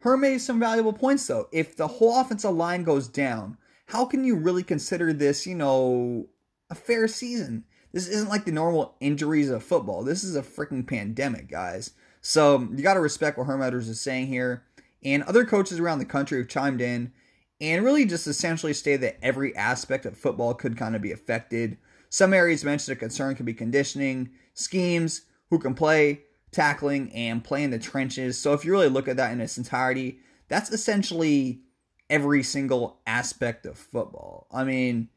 Herm 0.00 0.22
made 0.22 0.40
some 0.40 0.58
valuable 0.58 0.94
points 0.94 1.26
though. 1.26 1.50
If 1.52 1.76
the 1.76 1.88
whole 1.88 2.18
offensive 2.18 2.54
line 2.54 2.84
goes 2.84 3.08
down, 3.08 3.58
how 3.88 4.06
can 4.06 4.24
you 4.24 4.36
really 4.36 4.62
consider 4.62 5.12
this, 5.12 5.46
you 5.46 5.54
know, 5.54 6.28
a 6.70 6.74
fair 6.74 7.06
season? 7.08 7.64
This 7.92 8.08
isn't 8.08 8.28
like 8.28 8.44
the 8.44 8.52
normal 8.52 8.94
injuries 9.00 9.50
of 9.50 9.62
football. 9.62 10.02
This 10.02 10.24
is 10.24 10.34
a 10.34 10.42
freaking 10.42 10.86
pandemic, 10.86 11.50
guys. 11.50 11.92
So 12.20 12.68
you 12.74 12.82
got 12.82 12.94
to 12.94 13.00
respect 13.00 13.36
what 13.36 13.46
Herm 13.46 13.62
Edwards 13.62 13.88
is 13.88 14.00
saying 14.00 14.28
here. 14.28 14.64
And 15.04 15.22
other 15.24 15.44
coaches 15.44 15.78
around 15.78 15.98
the 15.98 16.04
country 16.04 16.38
have 16.38 16.48
chimed 16.48 16.80
in 16.80 17.12
and 17.60 17.84
really 17.84 18.04
just 18.06 18.26
essentially 18.26 18.72
stated 18.72 19.02
that 19.02 19.18
every 19.22 19.54
aspect 19.56 20.06
of 20.06 20.16
football 20.16 20.54
could 20.54 20.76
kind 20.76 20.96
of 20.96 21.02
be 21.02 21.12
affected. 21.12 21.78
Some 22.08 22.32
areas 22.32 22.64
mentioned 22.64 22.96
a 22.96 22.98
concern 22.98 23.34
could 23.34 23.46
be 23.46 23.54
conditioning, 23.54 24.30
schemes, 24.54 25.22
who 25.50 25.58
can 25.58 25.74
play, 25.74 26.22
tackling, 26.50 27.12
and 27.12 27.44
play 27.44 27.62
in 27.62 27.70
the 27.70 27.78
trenches. 27.78 28.38
So 28.38 28.52
if 28.52 28.64
you 28.64 28.72
really 28.72 28.88
look 28.88 29.06
at 29.06 29.16
that 29.16 29.32
in 29.32 29.40
its 29.40 29.58
entirety, 29.58 30.20
that's 30.48 30.70
essentially 30.70 31.62
every 32.10 32.42
single 32.42 33.00
aspect 33.06 33.64
of 33.64 33.78
football. 33.78 34.46
I 34.52 34.64
mean, 34.64 35.08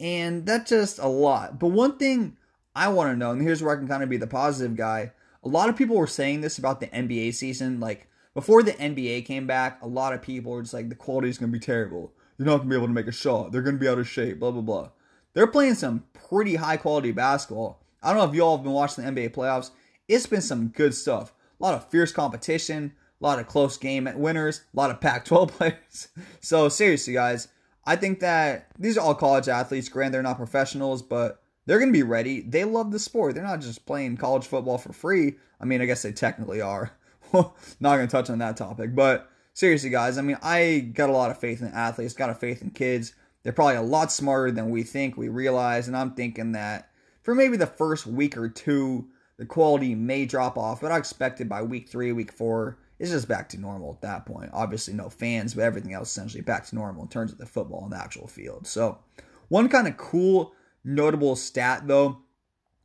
and 0.00 0.46
that's 0.46 0.70
just 0.70 0.98
a 0.98 1.08
lot. 1.08 1.58
But 1.58 1.68
one 1.68 1.96
thing 1.96 2.36
I 2.74 2.88
want 2.88 3.10
to 3.10 3.16
know, 3.16 3.30
and 3.30 3.42
here's 3.42 3.62
where 3.62 3.74
I 3.74 3.78
can 3.78 3.88
kind 3.88 4.02
of 4.02 4.08
be 4.08 4.16
the 4.16 4.26
positive 4.26 4.76
guy. 4.76 5.12
A 5.44 5.48
lot 5.48 5.68
of 5.68 5.76
people 5.76 5.96
were 5.96 6.06
saying 6.06 6.40
this 6.40 6.58
about 6.58 6.80
the 6.80 6.88
NBA 6.88 7.34
season. 7.34 7.80
Like, 7.80 8.08
before 8.34 8.62
the 8.62 8.72
NBA 8.72 9.24
came 9.24 9.46
back, 9.46 9.80
a 9.80 9.86
lot 9.86 10.12
of 10.12 10.20
people 10.20 10.52
were 10.52 10.62
just 10.62 10.74
like, 10.74 10.88
the 10.88 10.94
quality 10.94 11.28
is 11.28 11.38
going 11.38 11.50
to 11.50 11.58
be 11.58 11.64
terrible. 11.64 12.12
They're 12.36 12.46
not 12.46 12.58
going 12.58 12.68
to 12.68 12.70
be 12.70 12.76
able 12.76 12.88
to 12.88 12.92
make 12.92 13.06
a 13.06 13.12
shot. 13.12 13.50
They're 13.50 13.62
going 13.62 13.76
to 13.76 13.80
be 13.80 13.88
out 13.88 13.98
of 13.98 14.08
shape, 14.08 14.40
blah, 14.40 14.50
blah, 14.50 14.60
blah. 14.60 14.90
They're 15.32 15.46
playing 15.46 15.74
some 15.74 16.04
pretty 16.12 16.56
high 16.56 16.76
quality 16.76 17.12
basketball. 17.12 17.82
I 18.02 18.10
don't 18.10 18.18
know 18.18 18.28
if 18.28 18.34
you 18.34 18.42
all 18.42 18.56
have 18.56 18.64
been 18.64 18.72
watching 18.72 19.04
the 19.04 19.10
NBA 19.10 19.30
playoffs. 19.30 19.70
It's 20.08 20.26
been 20.26 20.42
some 20.42 20.68
good 20.68 20.94
stuff. 20.94 21.32
A 21.58 21.62
lot 21.62 21.74
of 21.74 21.88
fierce 21.88 22.12
competition, 22.12 22.92
a 23.20 23.24
lot 23.24 23.38
of 23.38 23.46
close 23.46 23.78
game 23.78 24.08
winners, 24.14 24.62
a 24.72 24.76
lot 24.76 24.90
of 24.90 25.00
Pac 25.00 25.24
12 25.24 25.52
players. 25.56 26.08
So, 26.40 26.68
seriously, 26.68 27.14
guys, 27.14 27.48
I 27.86 27.96
think 27.96 28.20
that 28.20 28.68
these 28.78 28.98
are 28.98 29.00
all 29.00 29.14
college 29.14 29.48
athletes. 29.48 29.88
Granted, 29.88 30.14
they're 30.14 30.22
not 30.22 30.38
professionals, 30.38 31.02
but 31.02 31.42
they're 31.66 31.78
going 31.78 31.92
to 31.92 31.98
be 31.98 32.02
ready. 32.02 32.40
They 32.40 32.64
love 32.64 32.90
the 32.90 32.98
sport. 32.98 33.34
They're 33.34 33.44
not 33.44 33.60
just 33.60 33.86
playing 33.86 34.16
college 34.16 34.46
football 34.46 34.78
for 34.78 34.92
free. 34.92 35.34
I 35.60 35.64
mean, 35.64 35.80
I 35.80 35.86
guess 35.86 36.02
they 36.02 36.12
technically 36.12 36.60
are. 36.60 36.92
not 37.32 37.96
going 37.96 38.06
to 38.06 38.12
touch 38.12 38.30
on 38.30 38.38
that 38.38 38.56
topic. 38.56 38.94
But 38.94 39.30
seriously, 39.54 39.90
guys, 39.90 40.18
I 40.18 40.22
mean, 40.22 40.38
I 40.42 40.80
got 40.92 41.10
a 41.10 41.12
lot 41.12 41.30
of 41.30 41.38
faith 41.38 41.60
in 41.62 41.68
athletes, 41.68 42.14
got 42.14 42.30
a 42.30 42.34
faith 42.34 42.62
in 42.62 42.70
kids. 42.70 43.14
They're 43.42 43.52
probably 43.52 43.76
a 43.76 43.82
lot 43.82 44.10
smarter 44.10 44.50
than 44.50 44.70
we 44.70 44.82
think, 44.82 45.16
we 45.16 45.28
realize. 45.28 45.86
And 45.86 45.96
I'm 45.96 46.14
thinking 46.14 46.52
that 46.52 46.90
for 47.22 47.34
maybe 47.34 47.56
the 47.56 47.66
first 47.66 48.06
week 48.06 48.36
or 48.36 48.48
two, 48.48 49.08
the 49.38 49.46
quality 49.46 49.94
may 49.94 50.24
drop 50.24 50.56
off, 50.56 50.80
but 50.80 50.92
I 50.92 50.96
expect 50.96 51.40
it 51.40 51.48
by 51.48 51.62
week 51.62 51.88
three, 51.88 52.12
week 52.12 52.32
four, 52.32 52.78
it's 52.98 53.10
just 53.10 53.28
back 53.28 53.48
to 53.50 53.60
normal 53.60 53.92
at 53.92 54.00
that 54.02 54.26
point. 54.26 54.50
Obviously, 54.52 54.94
no 54.94 55.10
fans, 55.10 55.54
but 55.54 55.64
everything 55.64 55.92
else 55.92 56.10
essentially 56.10 56.42
back 56.42 56.66
to 56.66 56.74
normal 56.74 57.02
in 57.02 57.08
terms 57.08 57.32
of 57.32 57.38
the 57.38 57.46
football 57.46 57.84
and 57.84 57.92
the 57.92 57.98
actual 57.98 58.26
field. 58.26 58.66
So, 58.66 58.98
one 59.48 59.68
kind 59.68 59.86
of 59.86 59.96
cool, 59.96 60.52
notable 60.84 61.36
stat 61.36 61.86
though, 61.86 62.18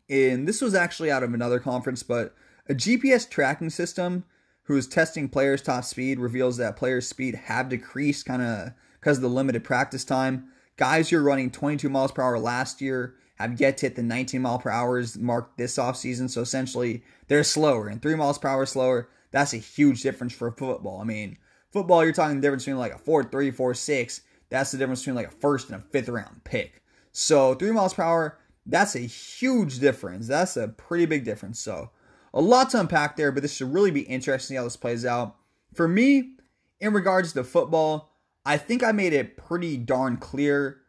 and 0.09 0.47
this 0.47 0.61
was 0.61 0.75
actually 0.75 1.11
out 1.11 1.23
of 1.23 1.33
another 1.33 1.59
conference, 1.59 2.03
but 2.03 2.35
a 2.67 2.73
GPS 2.73 3.29
tracking 3.29 3.69
system 3.69 4.25
who 4.63 4.77
is 4.77 4.87
testing 4.87 5.27
players' 5.29 5.61
top 5.61 5.83
speed 5.83 6.19
reveals 6.19 6.57
that 6.57 6.77
players' 6.77 7.07
speed 7.07 7.35
have 7.35 7.69
decreased 7.69 8.25
kind 8.25 8.41
of 8.41 8.73
because 8.99 9.17
of 9.17 9.23
the 9.23 9.29
limited 9.29 9.63
practice 9.63 10.05
time. 10.05 10.47
Guys 10.77 11.09
who 11.09 11.17
are 11.17 11.23
running 11.23 11.51
22 11.51 11.89
miles 11.89 12.11
per 12.11 12.21
hour 12.21 12.39
last 12.39 12.81
year 12.81 13.15
have 13.35 13.59
yet 13.59 13.77
to 13.77 13.87
hit 13.87 13.95
the 13.95 14.03
19 14.03 14.41
mile 14.41 14.59
per 14.59 14.69
hours 14.69 15.17
mark 15.17 15.57
this 15.57 15.77
offseason. 15.77 16.29
So 16.29 16.41
essentially, 16.41 17.03
they're 17.27 17.43
slower 17.43 17.87
and 17.87 18.01
three 18.01 18.15
miles 18.15 18.37
per 18.37 18.47
hour 18.47 18.65
slower. 18.65 19.09
That's 19.31 19.53
a 19.53 19.57
huge 19.57 20.01
difference 20.01 20.33
for 20.33 20.51
football. 20.51 21.01
I 21.01 21.03
mean, 21.03 21.37
football, 21.71 22.03
you're 22.03 22.13
talking 22.13 22.35
the 22.35 22.41
difference 22.41 22.65
between 22.65 22.79
like 22.79 22.93
a 22.93 22.97
4 22.97 23.25
3, 23.25 23.51
4 23.51 23.73
6. 23.73 24.21
That's 24.49 24.71
the 24.71 24.77
difference 24.77 25.01
between 25.01 25.15
like 25.15 25.27
a 25.27 25.31
first 25.31 25.69
and 25.69 25.81
a 25.81 25.85
fifth 25.85 26.09
round 26.09 26.43
pick. 26.43 26.83
So 27.11 27.55
three 27.55 27.71
miles 27.71 27.93
per 27.93 28.03
hour, 28.03 28.37
that's 28.65 28.95
a 28.95 28.99
huge 28.99 29.79
difference. 29.79 30.27
That's 30.27 30.57
a 30.57 30.67
pretty 30.67 31.05
big 31.05 31.23
difference. 31.23 31.59
So 31.59 31.91
a 32.33 32.41
lot 32.41 32.69
to 32.71 32.79
unpack 32.79 33.15
there, 33.15 33.31
but 33.31 33.41
this 33.41 33.55
should 33.55 33.73
really 33.73 33.91
be 33.91 34.01
interesting 34.01 34.57
how 34.57 34.63
this 34.63 34.77
plays 34.77 35.05
out. 35.05 35.35
For 35.73 35.87
me, 35.87 36.35
in 36.79 36.93
regards 36.93 37.33
to 37.33 37.43
football, 37.43 38.11
I 38.45 38.57
think 38.57 38.83
I 38.83 38.91
made 38.91 39.13
it 39.13 39.37
pretty 39.37 39.77
darn 39.77 40.17
clear. 40.17 40.81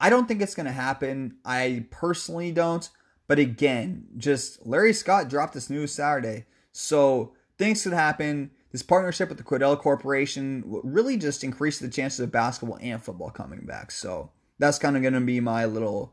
I 0.00 0.10
don't 0.10 0.26
think 0.26 0.42
it's 0.42 0.54
going 0.54 0.66
to 0.66 0.72
happen. 0.72 1.36
I 1.44 1.86
personally 1.90 2.50
don't. 2.52 2.88
But 3.26 3.38
again, 3.38 4.06
just 4.16 4.66
Larry 4.66 4.92
Scott 4.92 5.28
dropped 5.28 5.54
this 5.54 5.70
news 5.70 5.92
Saturday. 5.92 6.46
So 6.72 7.34
things 7.58 7.82
could 7.82 7.92
happen. 7.92 8.50
This 8.72 8.82
partnership 8.82 9.28
with 9.28 9.38
the 9.38 9.44
Quidel 9.44 9.78
Corporation 9.78 10.64
really 10.66 11.16
just 11.16 11.44
increased 11.44 11.80
the 11.80 11.88
chances 11.88 12.20
of 12.20 12.32
basketball 12.32 12.78
and 12.80 13.02
football 13.02 13.30
coming 13.30 13.64
back. 13.66 13.90
So 13.90 14.30
that's 14.58 14.78
kind 14.78 14.96
of 14.96 15.02
going 15.02 15.14
to 15.14 15.20
be 15.20 15.40
my 15.40 15.64
little 15.64 16.12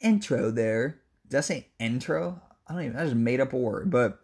intro 0.00 0.50
there. 0.50 1.00
Did 1.28 1.38
I 1.38 1.40
say 1.40 1.68
intro? 1.78 2.40
I 2.66 2.74
don't 2.74 2.84
even, 2.84 2.96
I 2.96 3.04
just 3.04 3.16
made 3.16 3.40
up 3.40 3.52
a 3.52 3.56
word. 3.56 3.90
But 3.90 4.20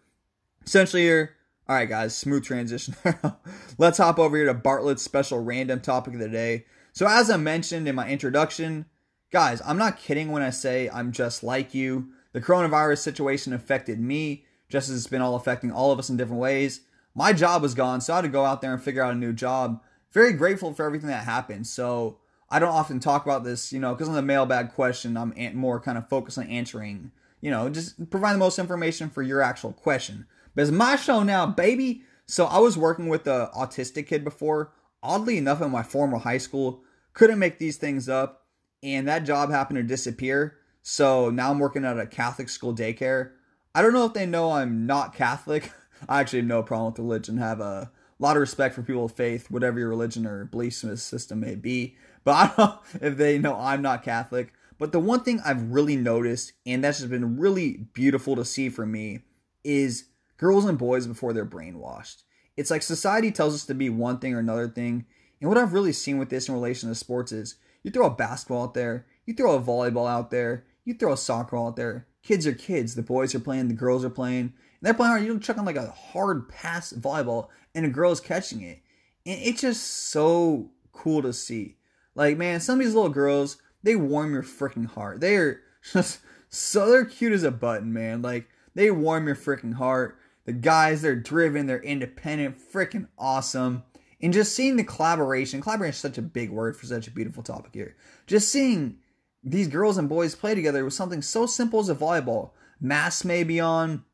essentially 0.64 1.02
here, 1.02 1.36
all 1.68 1.76
right, 1.76 1.88
guys, 1.88 2.14
smooth 2.16 2.44
transition. 2.44 2.94
Let's 3.78 3.98
hop 3.98 4.18
over 4.18 4.36
here 4.36 4.46
to 4.46 4.54
Bartlett's 4.54 5.02
special 5.02 5.42
random 5.42 5.80
topic 5.80 6.14
of 6.14 6.20
the 6.20 6.28
day. 6.28 6.66
So, 6.92 7.08
as 7.08 7.30
I 7.30 7.38
mentioned 7.38 7.88
in 7.88 7.94
my 7.94 8.08
introduction, 8.08 8.86
guys, 9.32 9.60
I'm 9.64 9.78
not 9.78 9.98
kidding 9.98 10.30
when 10.30 10.42
I 10.42 10.50
say 10.50 10.88
I'm 10.90 11.10
just 11.10 11.42
like 11.42 11.74
you. 11.74 12.10
The 12.32 12.40
coronavirus 12.40 12.98
situation 12.98 13.52
affected 13.52 13.98
me 13.98 14.44
just 14.74 14.90
as 14.90 14.96
it's 14.96 15.06
been 15.06 15.22
all 15.22 15.36
affecting 15.36 15.72
all 15.72 15.90
of 15.90 15.98
us 15.98 16.10
in 16.10 16.16
different 16.16 16.40
ways. 16.40 16.82
My 17.14 17.32
job 17.32 17.62
was 17.62 17.74
gone, 17.74 18.00
so 18.00 18.12
I 18.12 18.16
had 18.16 18.22
to 18.22 18.28
go 18.28 18.44
out 18.44 18.60
there 18.60 18.72
and 18.72 18.82
figure 18.82 19.02
out 19.02 19.14
a 19.14 19.16
new 19.16 19.32
job. 19.32 19.80
Very 20.12 20.32
grateful 20.32 20.74
for 20.74 20.84
everything 20.84 21.08
that 21.08 21.24
happened. 21.24 21.66
So, 21.66 22.18
I 22.50 22.58
don't 22.58 22.68
often 22.68 23.00
talk 23.00 23.24
about 23.24 23.42
this, 23.42 23.72
you 23.72 23.80
know, 23.80 23.94
because 23.94 24.08
on 24.08 24.14
the 24.14 24.22
mailbag 24.22 24.74
question, 24.74 25.16
I'm 25.16 25.32
more 25.56 25.80
kind 25.80 25.96
of 25.96 26.08
focused 26.08 26.38
on 26.38 26.46
answering 26.46 27.10
you 27.44 27.50
know, 27.50 27.68
just 27.68 28.08
provide 28.08 28.32
the 28.32 28.38
most 28.38 28.58
information 28.58 29.10
for 29.10 29.22
your 29.22 29.42
actual 29.42 29.74
question. 29.74 30.26
But 30.54 30.62
it's 30.62 30.70
my 30.70 30.96
show 30.96 31.22
now, 31.22 31.44
baby. 31.44 32.00
So 32.24 32.46
I 32.46 32.58
was 32.58 32.78
working 32.78 33.08
with 33.08 33.26
a 33.26 33.50
autistic 33.54 34.06
kid 34.06 34.24
before. 34.24 34.72
Oddly 35.02 35.36
enough, 35.36 35.60
in 35.60 35.70
my 35.70 35.82
former 35.82 36.16
high 36.16 36.38
school, 36.38 36.82
couldn't 37.12 37.38
make 37.38 37.58
these 37.58 37.76
things 37.76 38.08
up, 38.08 38.46
and 38.82 39.06
that 39.08 39.26
job 39.26 39.50
happened 39.50 39.76
to 39.76 39.82
disappear. 39.82 40.56
So 40.80 41.28
now 41.28 41.50
I'm 41.50 41.58
working 41.58 41.84
at 41.84 41.98
a 41.98 42.06
Catholic 42.06 42.48
school 42.48 42.74
daycare. 42.74 43.32
I 43.74 43.82
don't 43.82 43.92
know 43.92 44.04
if 44.04 44.12
they 44.12 44.26
know 44.26 44.52
I'm 44.52 44.86
not 44.86 45.14
Catholic. 45.14 45.72
I 46.08 46.20
actually 46.20 46.40
have 46.40 46.48
no 46.48 46.62
problem 46.62 46.92
with 46.92 46.98
religion. 47.00 47.38
Have 47.38 47.60
a 47.60 47.90
lot 48.18 48.36
of 48.36 48.40
respect 48.40 48.74
for 48.74 48.82
people 48.82 49.06
of 49.06 49.12
faith, 49.12 49.50
whatever 49.50 49.78
your 49.78 49.88
religion 49.88 50.26
or 50.26 50.44
belief 50.44 50.74
system 50.74 51.40
may 51.40 51.56
be. 51.56 51.96
But 52.22 52.32
I 52.36 52.46
don't 52.46 52.58
know 52.58 52.78
if 53.00 53.16
they 53.16 53.38
know 53.38 53.58
I'm 53.58 53.82
not 53.82 54.04
Catholic. 54.04 54.52
But 54.78 54.92
the 54.92 55.00
one 55.00 55.20
thing 55.20 55.40
I've 55.44 55.72
really 55.72 55.96
noticed, 55.96 56.52
and 56.66 56.82
that's 56.82 56.98
just 56.98 57.10
been 57.10 57.38
really 57.38 57.86
beautiful 57.94 58.36
to 58.36 58.44
see 58.44 58.68
for 58.68 58.86
me, 58.86 59.20
is 59.62 60.06
girls 60.36 60.64
and 60.64 60.78
boys 60.78 61.06
before 61.06 61.32
they're 61.32 61.46
brainwashed. 61.46 62.22
It's 62.56 62.70
like 62.70 62.82
society 62.82 63.32
tells 63.32 63.54
us 63.54 63.66
to 63.66 63.74
be 63.74 63.88
one 63.88 64.18
thing 64.18 64.34
or 64.34 64.38
another 64.38 64.68
thing. 64.68 65.06
And 65.40 65.48
what 65.48 65.58
I've 65.58 65.72
really 65.72 65.92
seen 65.92 66.18
with 66.18 66.28
this 66.28 66.48
in 66.48 66.54
relation 66.54 66.88
to 66.88 66.94
sports 66.94 67.32
is 67.32 67.56
you 67.82 67.90
throw 67.90 68.06
a 68.06 68.10
basketball 68.10 68.64
out 68.64 68.74
there, 68.74 69.06
you 69.26 69.34
throw 69.34 69.54
a 69.54 69.60
volleyball 69.60 70.08
out 70.08 70.30
there, 70.30 70.64
you 70.84 70.94
throw 70.94 71.12
a 71.12 71.16
soccer 71.16 71.56
ball 71.56 71.68
out 71.68 71.76
there. 71.76 72.06
Kids 72.24 72.46
are 72.46 72.54
kids. 72.54 72.94
The 72.94 73.02
boys 73.02 73.34
are 73.34 73.40
playing, 73.40 73.68
the 73.68 73.74
girls 73.74 74.04
are 74.04 74.10
playing. 74.10 74.40
And 74.40 74.52
they're 74.80 74.94
playing 74.94 75.10
hard. 75.10 75.24
You're 75.24 75.38
chucking 75.38 75.64
like 75.64 75.76
a 75.76 75.90
hard 75.90 76.48
pass 76.48 76.92
volleyball, 76.92 77.48
and 77.74 77.84
a 77.84 77.90
girl's 77.90 78.20
catching 78.20 78.62
it. 78.62 78.80
And 79.26 79.40
it's 79.40 79.60
just 79.60 79.82
so 79.82 80.70
cool 80.92 81.22
to 81.22 81.32
see. 81.32 81.76
Like, 82.14 82.38
man, 82.38 82.60
some 82.60 82.80
of 82.80 82.84
these 82.84 82.94
little 82.94 83.10
girls, 83.10 83.58
they 83.82 83.94
warm 83.94 84.32
your 84.32 84.42
freaking 84.42 84.86
heart. 84.86 85.20
They 85.20 85.36
are 85.36 85.60
just 85.92 86.20
so 86.48 86.90
they're 86.90 87.04
cute 87.04 87.32
as 87.32 87.42
a 87.42 87.50
button, 87.50 87.92
man. 87.92 88.22
Like, 88.22 88.48
they 88.74 88.90
warm 88.90 89.26
your 89.26 89.36
freaking 89.36 89.74
heart. 89.74 90.18
The 90.46 90.52
guys, 90.52 91.02
they're 91.02 91.16
driven, 91.16 91.66
they're 91.66 91.82
independent, 91.82 92.56
freaking 92.58 93.08
awesome. 93.18 93.82
And 94.20 94.32
just 94.32 94.54
seeing 94.54 94.76
the 94.76 94.84
collaboration, 94.84 95.60
collaboration 95.60 95.94
is 95.94 95.98
such 95.98 96.18
a 96.18 96.22
big 96.22 96.50
word 96.50 96.76
for 96.76 96.86
such 96.86 97.06
a 97.06 97.10
beautiful 97.10 97.42
topic 97.42 97.72
here. 97.74 97.96
Just 98.26 98.50
seeing 98.50 98.98
these 99.44 99.68
girls 99.68 99.98
and 99.98 100.08
boys 100.08 100.34
play 100.34 100.54
together 100.54 100.84
with 100.84 100.94
something 100.94 101.22
so 101.22 101.46
simple 101.46 101.80
as 101.80 101.88
a 101.88 101.94
volleyball. 101.94 102.50
Masks 102.80 103.24
may 103.24 103.44
be 103.44 103.60
on, 103.60 104.04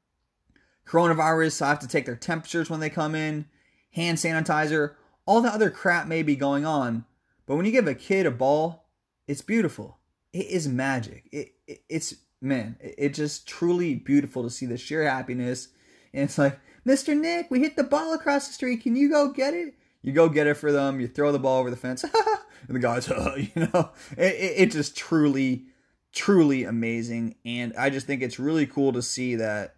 coronavirus, 0.87 1.53
so 1.53 1.66
I 1.66 1.69
have 1.69 1.79
to 1.81 1.88
take 1.88 2.05
their 2.05 2.16
temperatures 2.16 2.69
when 2.69 2.81
they 2.81 2.90
come 2.90 3.14
in, 3.14 3.47
hand 3.93 4.19
sanitizer, 4.19 4.95
all 5.27 5.40
the 5.40 5.53
other 5.53 5.71
crap 5.71 6.09
may 6.09 6.23
be 6.23 6.35
going 6.35 6.66
on. 6.66 7.05
But 7.47 7.57
when 7.57 7.64
you 7.64 7.73
give 7.73 7.87
a 7.87 7.95
kid 7.95 8.27
a 8.27 8.31
ball, 8.31 8.88
it's 9.29 9.43
beautiful. 9.43 9.99
It 10.33 10.47
is 10.47 10.69
magic. 10.69 11.29
It, 11.33 11.55
it 11.66 11.83
it's 11.88 12.14
man, 12.40 12.77
it, 12.81 12.95
it's 12.99 13.19
just 13.19 13.47
truly 13.47 13.95
beautiful 13.95 14.43
to 14.43 14.51
see 14.51 14.66
the 14.66 14.77
sheer 14.77 15.09
happiness. 15.09 15.69
And 16.12 16.25
it's 16.25 16.38
like, 16.38 16.59
Mr. 16.87 17.16
Nick, 17.16 17.51
we 17.51 17.61
hit 17.61 17.77
the 17.77 17.85
ball 17.85 18.12
across 18.14 18.49
the 18.49 18.55
street. 18.55 18.83
Can 18.83 18.97
you 18.97 19.09
go 19.09 19.31
get 19.31 19.55
it? 19.55 19.75
You 20.03 20.12
go 20.12 20.29
get 20.29 20.47
it 20.47 20.55
for 20.55 20.73
them. 20.73 21.01
You 21.01 21.07
throw 21.09 21.31
the 21.31 21.38
ball 21.38 21.61
over 21.61 21.71
the 21.71 21.77
fence. 21.77 22.05
and 22.66 22.77
the 22.77 22.81
guys, 22.81 23.09
you 23.55 23.68
know, 23.73 23.90
it, 24.16 24.35
it, 24.35 24.53
it 24.57 24.70
just 24.70 24.96
truly, 24.96 25.66
truly 26.12 26.64
amazing. 26.64 27.37
And 27.44 27.75
I 27.77 27.90
just 27.90 28.07
think 28.07 28.23
it's 28.23 28.38
really 28.38 28.66
cool 28.66 28.92
to 28.92 29.03
see 29.03 29.37
that, 29.37 29.77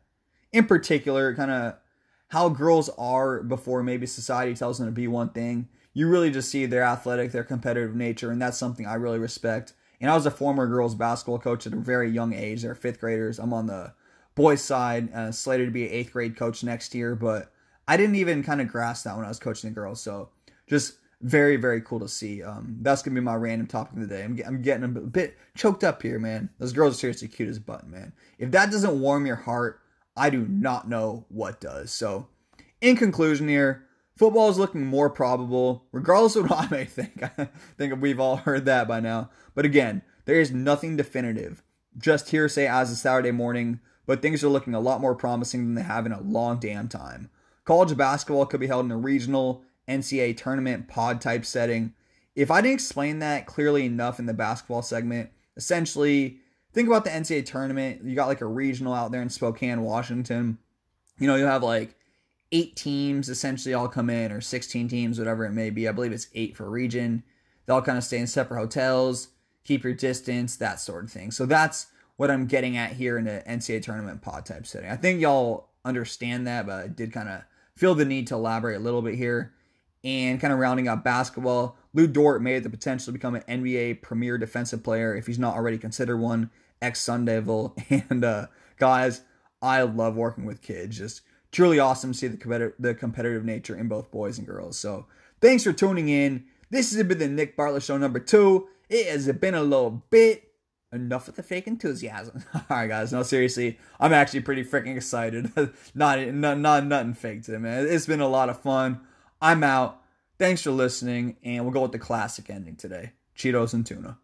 in 0.53 0.67
particular, 0.67 1.35
kind 1.35 1.51
of 1.51 1.75
how 2.29 2.49
girls 2.49 2.89
are 2.99 3.43
before 3.43 3.83
maybe 3.83 4.07
society 4.07 4.55
tells 4.55 4.79
them 4.79 4.87
to 4.87 4.93
be 4.93 5.09
one 5.09 5.31
thing. 5.31 5.69
You 5.95 6.09
really 6.09 6.31
just 6.31 6.51
see 6.51 6.65
their 6.65 6.83
athletic, 6.83 7.33
their 7.33 7.45
competitive 7.45 7.95
nature, 7.95 8.31
and 8.31 8.41
that's 8.41 8.57
something 8.57 8.87
I 8.87 8.95
really 8.95 9.19
respect. 9.19 9.75
And 10.01 10.11
I 10.11 10.15
was 10.15 10.27
a 10.27 10.31
former 10.31 10.67
girls 10.67 10.95
basketball 10.95 11.39
coach 11.39 11.67
at 11.67 11.75
a 11.75 11.77
very 11.77 12.11
young 12.11 12.33
age. 12.33 12.63
They're 12.63 12.75
fifth 12.75 13.01
graders. 13.01 13.39
I'm 13.39 13.53
on 13.53 13.67
the 13.67 13.93
boys' 14.35 14.63
side, 14.63 15.13
uh, 15.13 15.31
slated 15.31 15.69
to 15.69 15.73
be 15.73 15.87
an 15.87 15.93
eighth 15.93 16.13
grade 16.13 16.37
coach 16.37 16.65
next 16.65 16.95
year, 16.95 17.15
but 17.15 17.53
I 17.87 17.97
didn't 17.97 18.17
even 18.17 18.43
kind 18.43 18.61
of 18.61 18.69
grasp 18.69 19.05
that 19.05 19.17
when 19.17 19.25
I 19.25 19.29
was 19.29 19.39
coaching 19.39 19.71
the 19.71 19.75
girls. 19.75 20.01
So 20.01 20.31
just 20.69 20.95
very, 21.23 21.57
very 21.57 21.81
cool 21.81 22.01
to 22.01 22.09
see. 22.09 22.43
Um, 22.43 22.79
that's 22.83 23.03
gonna 23.03 23.15
be 23.15 23.21
my 23.21 23.37
random 23.37 23.67
topic 23.67 23.95
of 23.95 24.01
the 24.01 24.15
day. 24.15 24.25
I'm, 24.25 24.39
I'm 24.47 24.63
getting 24.63 24.85
a 24.85 24.89
bit 24.89 25.39
choked 25.55 25.85
up 25.85 26.03
here, 26.03 26.19
man. 26.19 26.51
Those 26.59 26.73
girls 26.73 26.95
are 26.95 26.99
seriously 26.99 27.29
cute 27.29 27.49
as 27.49 27.59
button, 27.59 27.91
man. 27.91 28.13
If 28.39 28.51
that 28.51 28.71
doesn't 28.71 29.01
warm 29.01 29.25
your 29.27 29.37
heart, 29.37 29.81
I 30.17 30.31
do 30.31 30.47
not 30.47 30.89
know 30.89 31.25
what 31.29 31.61
does. 31.61 31.93
So, 31.93 32.27
in 32.81 32.97
conclusion, 32.97 33.49
here, 33.49 33.87
football 34.17 34.51
is 34.51 34.59
looking 34.59 34.85
more 34.85 35.09
probable, 35.09 35.87
regardless 35.93 36.37
of 36.37 36.45
what 36.51 36.67
I 36.67 36.69
may 36.75 36.85
think. 36.85 37.23
I 37.39 37.49
think 37.79 38.01
we've 38.01 38.21
all 38.21 38.37
heard 38.37 38.65
that 38.67 38.89
by 38.89 39.01
now. 39.01 39.31
But 39.55 39.65
again, 39.65 40.03
there 40.25 40.41
is 40.41 40.51
nothing 40.51 40.97
definitive. 40.97 41.63
Just 41.97 42.31
hearsay 42.31 42.67
as 42.67 42.91
a 42.91 42.97
Saturday 42.97 43.31
morning, 43.31 43.81
but 44.07 44.23
things 44.23 44.43
are 44.43 44.49
looking 44.49 44.75
a 44.75 44.81
lot 44.81 45.01
more 45.01 45.15
promising 45.15 45.65
than 45.65 45.75
they 45.75 45.83
have 45.83 46.07
in 46.07 46.13
a 46.13 46.21
long 46.21 46.59
damn 46.59 46.89
time. 46.89 47.31
College 47.65 47.97
basketball 47.97 48.47
could 48.47 48.61
be 48.61 48.67
held 48.67 48.85
in 48.85 48.91
a 48.91 48.97
regional 48.97 49.63
NCAA 49.89 50.37
tournament 50.37 50.89
pod 50.89 51.21
type 51.21 51.45
setting. 51.45 51.95
If 52.35 52.51
I 52.51 52.61
didn't 52.61 52.75
explain 52.75 53.19
that 53.19 53.47
clearly 53.47 53.85
enough 53.85 54.19
in 54.19 54.27
the 54.27 54.35
basketball 54.35 54.83
segment, 54.83 55.31
essentially, 55.57 56.39
think 56.73 56.89
about 56.89 57.05
the 57.05 57.11
NCAA 57.11 57.45
tournament. 57.45 58.03
You 58.05 58.15
got 58.15 58.29
like 58.29 58.41
a 58.41 58.47
regional 58.47 58.95
out 58.95 59.13
there 59.13 59.23
in 59.23 59.29
Spokane, 59.29 59.83
Washington. 59.83 60.59
You 61.19 61.27
know, 61.27 61.37
you 61.37 61.45
have 61.45 61.63
like 61.63 61.95
eight 62.53 62.77
teams 62.77 63.29
essentially 63.29 63.75
all 63.75 63.89
come 63.89 64.11
in, 64.11 64.33
or 64.33 64.41
16 64.41 64.89
teams, 64.89 65.19
whatever 65.19 65.45
it 65.45 65.53
may 65.53 65.71
be. 65.71 65.89
I 65.89 65.93
believe 65.93 66.13
it's 66.13 66.29
eight 66.35 66.57
for 66.57 66.69
region. 66.69 67.23
They 67.67 67.73
all 67.73 67.83
kind 67.83 67.99
of 67.99 68.05
stay 68.05 68.19
in 68.19 68.27
separate 68.27 68.59
hotels, 68.59 69.29
keep 69.65 69.85
your 69.85 69.95
distance, 69.95 70.57
that 70.57 70.81
sort 70.81 71.05
of 71.05 71.11
thing. 71.11 71.31
So 71.31 71.47
that's 71.47 71.87
what 72.17 72.31
I'm 72.31 72.47
getting 72.47 72.77
at 72.77 72.93
here 72.93 73.19
in 73.19 73.25
the 73.25 73.43
NCAA 73.49 73.83
tournament 73.83 74.23
pod 74.23 74.47
type 74.47 74.67
setting. 74.67 74.91
I 74.91 74.97
think 74.97 75.21
y'all 75.21 75.69
understand 75.85 76.47
that, 76.47 76.67
but 76.67 76.85
I 76.85 76.89
did 76.89 77.13
kind 77.13 77.29
of 77.29 77.43
feel 77.77 77.95
the 77.95 78.05
need 78.05 78.27
to 78.29 78.35
elaborate 78.35 78.77
a 78.77 78.81
little 78.81 79.03
bit 79.03 79.15
here. 79.15 79.55
And 80.05 80.41
kind 80.41 80.53
of 80.53 80.59
rounding 80.59 80.89
out 80.89 81.05
basketball, 81.05 81.77
Lu 81.95 82.07
Dort 82.07 82.43
may 82.43 82.55
have 82.55 82.65
the 82.65 82.71
potential 82.71 83.07
to 83.07 83.13
become 83.13 83.37
an 83.37 83.43
NBA 83.43 84.03
premier 84.03 84.37
defensive 84.37 84.83
player 84.83 85.15
if 85.15 85.27
he's 85.27 85.39
not 85.39 85.55
already 85.55 85.79
considered 85.79 86.17
one, 86.17 86.51
ex 86.81 87.01
Sun 87.01 87.25
Devil. 87.27 87.77
And 87.89 88.25
uh, 88.25 88.47
guys, 88.79 89.23
I 89.61 89.83
love 89.83 90.17
working 90.17 90.45
with 90.45 90.61
kids. 90.61 90.99
Just 90.99 91.23
truly 91.53 91.79
awesome 91.79 92.13
to 92.13 92.19
see 92.19 92.27
the, 92.27 92.37
competitive, 92.37 92.75
the 92.79 92.95
competitive 92.95 93.45
nature 93.45 93.77
in 93.77 93.87
both 93.87 94.11
boys 94.11 94.39
and 94.39 94.47
girls. 94.47 94.79
So 94.79 95.07
thanks 95.41 95.63
for 95.63 95.73
tuning 95.73 96.09
in. 96.09 96.45
This 96.71 96.93
has 96.95 97.03
been 97.05 97.19
the 97.19 97.29
Nick 97.29 97.57
Bartlett 97.57 97.83
Show 97.83 97.99
number 97.99 98.19
two. 98.19 98.69
It 98.89 99.07
has 99.07 99.31
been 99.33 99.55
a 99.55 99.63
little 99.63 100.03
bit 100.11 100.53
enough 100.93 101.27
with 101.27 101.37
the 101.37 101.43
fake 101.43 101.67
enthusiasm. 101.67 102.45
All 102.55 102.63
right, 102.71 102.89
guys. 102.89 103.13
No, 103.13 103.23
seriously, 103.23 103.79
I'm 104.01 104.13
actually 104.13 104.41
pretty 104.41 104.65
freaking 104.65 104.97
excited. 104.97 105.53
not, 105.95 106.19
not, 106.29 106.59
not 106.59 106.87
nothing 106.87 107.15
fake 107.15 107.43
today, 107.43 107.59
man. 107.59 107.87
It's 107.87 108.07
been 108.07 108.21
a 108.21 108.29
lot 108.29 108.49
of 108.49 108.61
fun. 108.61 109.01
I'm 109.43 109.65
out. 109.65 110.01
Thanks 110.39 110.63
for 110.63 110.71
listening, 110.71 111.37
and 111.43 111.65
we'll 111.65 111.73
go 111.73 111.83
with 111.83 111.91
the 111.91 111.99
classic 111.99 112.49
ending 112.49 112.77
today: 112.77 113.11
Cheetos 113.37 113.75
and 113.75 113.85
tuna. 113.85 114.19